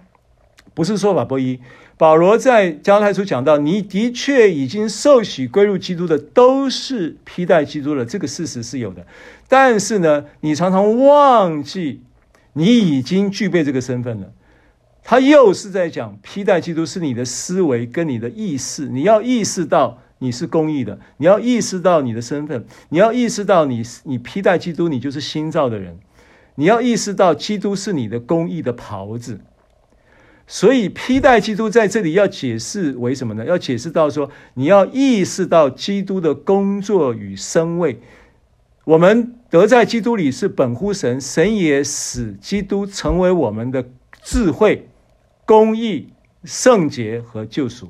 [0.74, 1.60] 不是说法不一。
[1.98, 8.06] 保罗在加太书讲到，你的确已经受洗归入基督的，都是披戴基督了。
[8.06, 9.06] 这个事实是有的。
[9.48, 12.02] 但是呢，你常常忘记
[12.54, 14.32] 你已经具备这个身份了。
[15.10, 25.98] 他又是在讲披戴基督是你的思维跟你的意识，你要意识到你是公义的，你要意识到你的身份，你要意识到你你披戴基督，你就是新造的人，
[26.56, 29.40] 你要意识到基督是你的公义的袍子。
[30.46, 33.46] 所以披戴基督在这里要解释为什么呢？
[33.46, 38.02] 要解释到说，你要意识到基督的工作与身位。
[38.84, 43.86] 我们得在基督里是本乎神，神也使基督成为我们的
[44.22, 44.90] 智慧。
[45.48, 46.10] 公义、
[46.44, 47.90] 圣洁和救赎，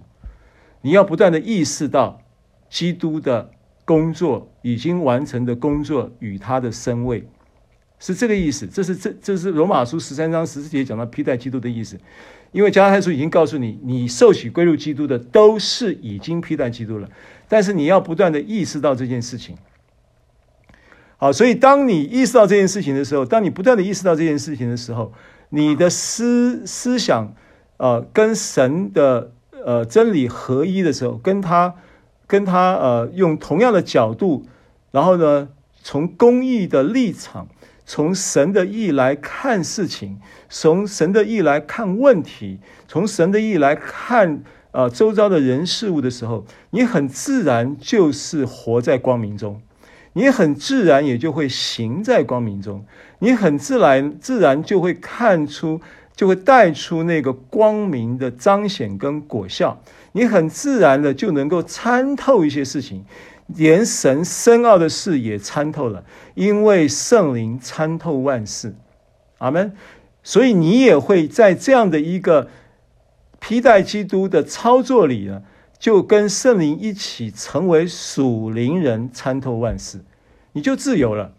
[0.81, 2.21] 你要不断的意识到
[2.69, 3.49] 基督的
[3.84, 7.27] 工作已经完成的工作与他的身位，
[7.99, 8.67] 是这个意思。
[8.67, 11.97] 这是这这是罗马书十三章十四节讲到披戴基督的意思。
[12.51, 17.09] 因为加太书已经告诉你，你受洗归入基督的都是已经披戴基督了。
[17.47, 19.57] 但是你要不断的意识到这件事情。
[21.17, 25.11] 好，所以当你意识到这件事情的时候，当你不断的意识到这件事情的时候，
[25.49, 27.34] 你的思思想，
[27.77, 29.31] 呃，跟神的
[29.63, 31.75] 呃真理合一的时候，跟他
[32.25, 34.45] 跟他呃用同样的角度，
[34.91, 35.49] 然后呢，
[35.81, 37.47] 从公义的立场，
[37.85, 49.61] 从神的意来看事情，从神的意来看问题，从神的意来看呃周遭的人事物的时候，你很自然就是活在光明中。
[50.13, 52.83] 你很自然也就会行在光明中，
[53.19, 55.79] 你很自然自然就会看出，
[56.18, 59.81] 就会带出那个光明的彰显跟果效。
[60.11, 63.06] 你很自然的就能够参透一些事情，
[63.45, 66.03] 连神深奥的事也参透了，
[66.35, 68.76] 因为圣灵参透万事。
[69.38, 69.72] 阿门。
[70.23, 72.49] 所以你也会在这样的一个
[73.39, 75.44] 披戴基督的操作里呢。
[75.80, 80.03] 就跟圣灵一起成为属灵人，参透万事，
[80.53, 81.34] 你就自由了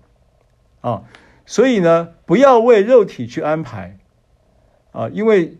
[0.80, 1.02] 啊！
[1.44, 3.97] 所以呢，不要为肉体去安排
[4.92, 5.56] 啊，因为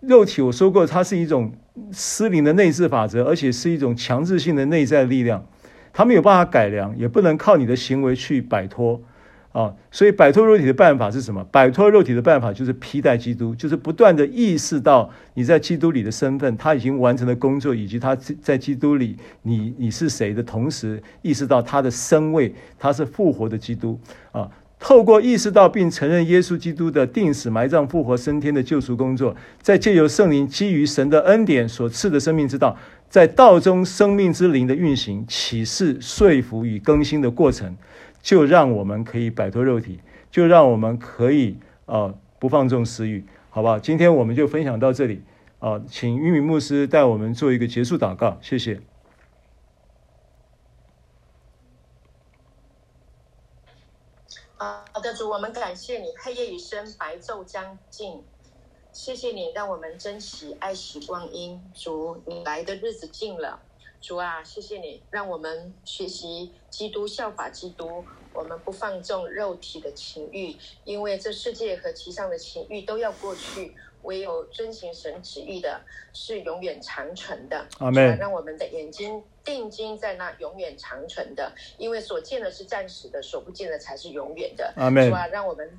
[0.00, 1.52] 肉体我说过，它是一种
[1.92, 5.46] 失灵的内置法则，而且是一种强制性的内在力量，
[5.92, 9.00] 它没有办法改良，也不能靠你的行为去摆脱。
[9.52, 11.42] 啊，所以摆脱肉体的办法是什么？
[11.44, 23.98] 摆脱肉体的办法就是披戴基督，就是不断的意识到你在基督里的身份，他已经完成了工作，以及他在基督里你你是谁的同时，意识到他的身位，他是复活的基督
[24.30, 24.50] 啊。
[24.78, 32.76] 透过意识到并承认耶稣基督的钉死、埋葬、复活、升天的救赎工作，再借由圣灵基于神的恩典所赐的生命之道，
[33.08, 37.76] 在道中生命之灵的运行、启示、说服与更新的过程。
[38.22, 40.00] 就让我们可以摆脱肉体，
[40.32, 43.78] 就让我们可以呃不放纵私欲，好不好？
[43.78, 45.22] 今天我们就分享到这里
[45.60, 48.80] 啊、请玉米牧师带我们做一个结束祷告，谢谢。
[54.96, 58.24] 好的，主，我们感谢你，黑夜已深，白昼将近，
[58.94, 63.60] 谢谢你让我们珍惜爱惜光阴，主，你来的日子近了。
[64.00, 68.06] 主啊，谢谢你让我们学习基督，效法基督。
[68.32, 75.80] 我们不放纵肉体的情欲，因为这世界和其上的情欲都要过去，唯有遵行神旨意的
[76.14, 77.66] 是永远长存的。
[77.78, 78.16] 阿门。
[78.16, 84.72] 让我们的眼睛定睛在那永远长存的，因为所见的是暂时的，所不见的才是永远的。
[84.76, 85.10] 阿门。
[85.10, 85.78] 主啊，让我们。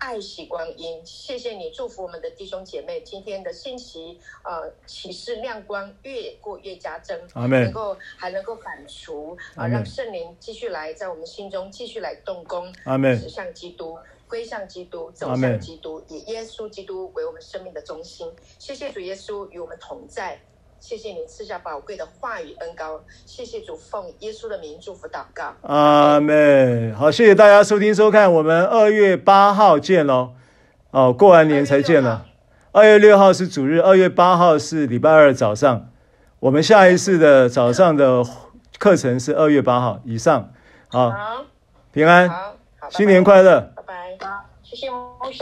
[0.00, 3.00] 爱惜光阴，谢谢你祝福我们的弟兄姐妹。
[3.00, 12.72] 今天的信息，呃，启示亮光越过越加增，能够还能够反刍啊，让圣灵继续来在我们心中继续来动工，
[13.20, 13.98] 指向基督，
[14.28, 18.30] 归向基督，走向基督，以耶稣基督为我们生命的中心。
[18.58, 20.38] 谢谢主耶稣与我们同在。
[20.80, 25.52] 谢谢你赐下宝贵的话语恩膏，谢谢主奉耶稣的名祝福祷告。
[25.62, 26.94] 阿门。
[26.94, 30.34] 好，谢谢大家收听收看，我们二月八号见喽。
[30.92, 32.26] 哦，过完年才见了。
[32.70, 35.90] 二月六号是主日，二月八号是礼拜二早上。
[36.38, 38.22] 我们下一次的早上的
[38.78, 40.52] 课程是二月八号以上。
[40.86, 41.44] 好，好
[41.90, 42.30] 平安，
[42.88, 43.72] 新年快乐，
[44.70, 45.38] 谢谢牧师，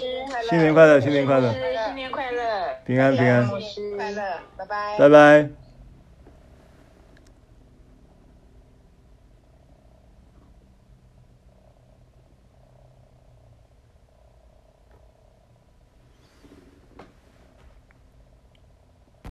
[0.49, 2.41] 新年快乐，新年快乐，新年快乐，
[2.85, 4.23] 平安平安，牧师快乐，
[4.57, 5.66] 拜拜，拜拜。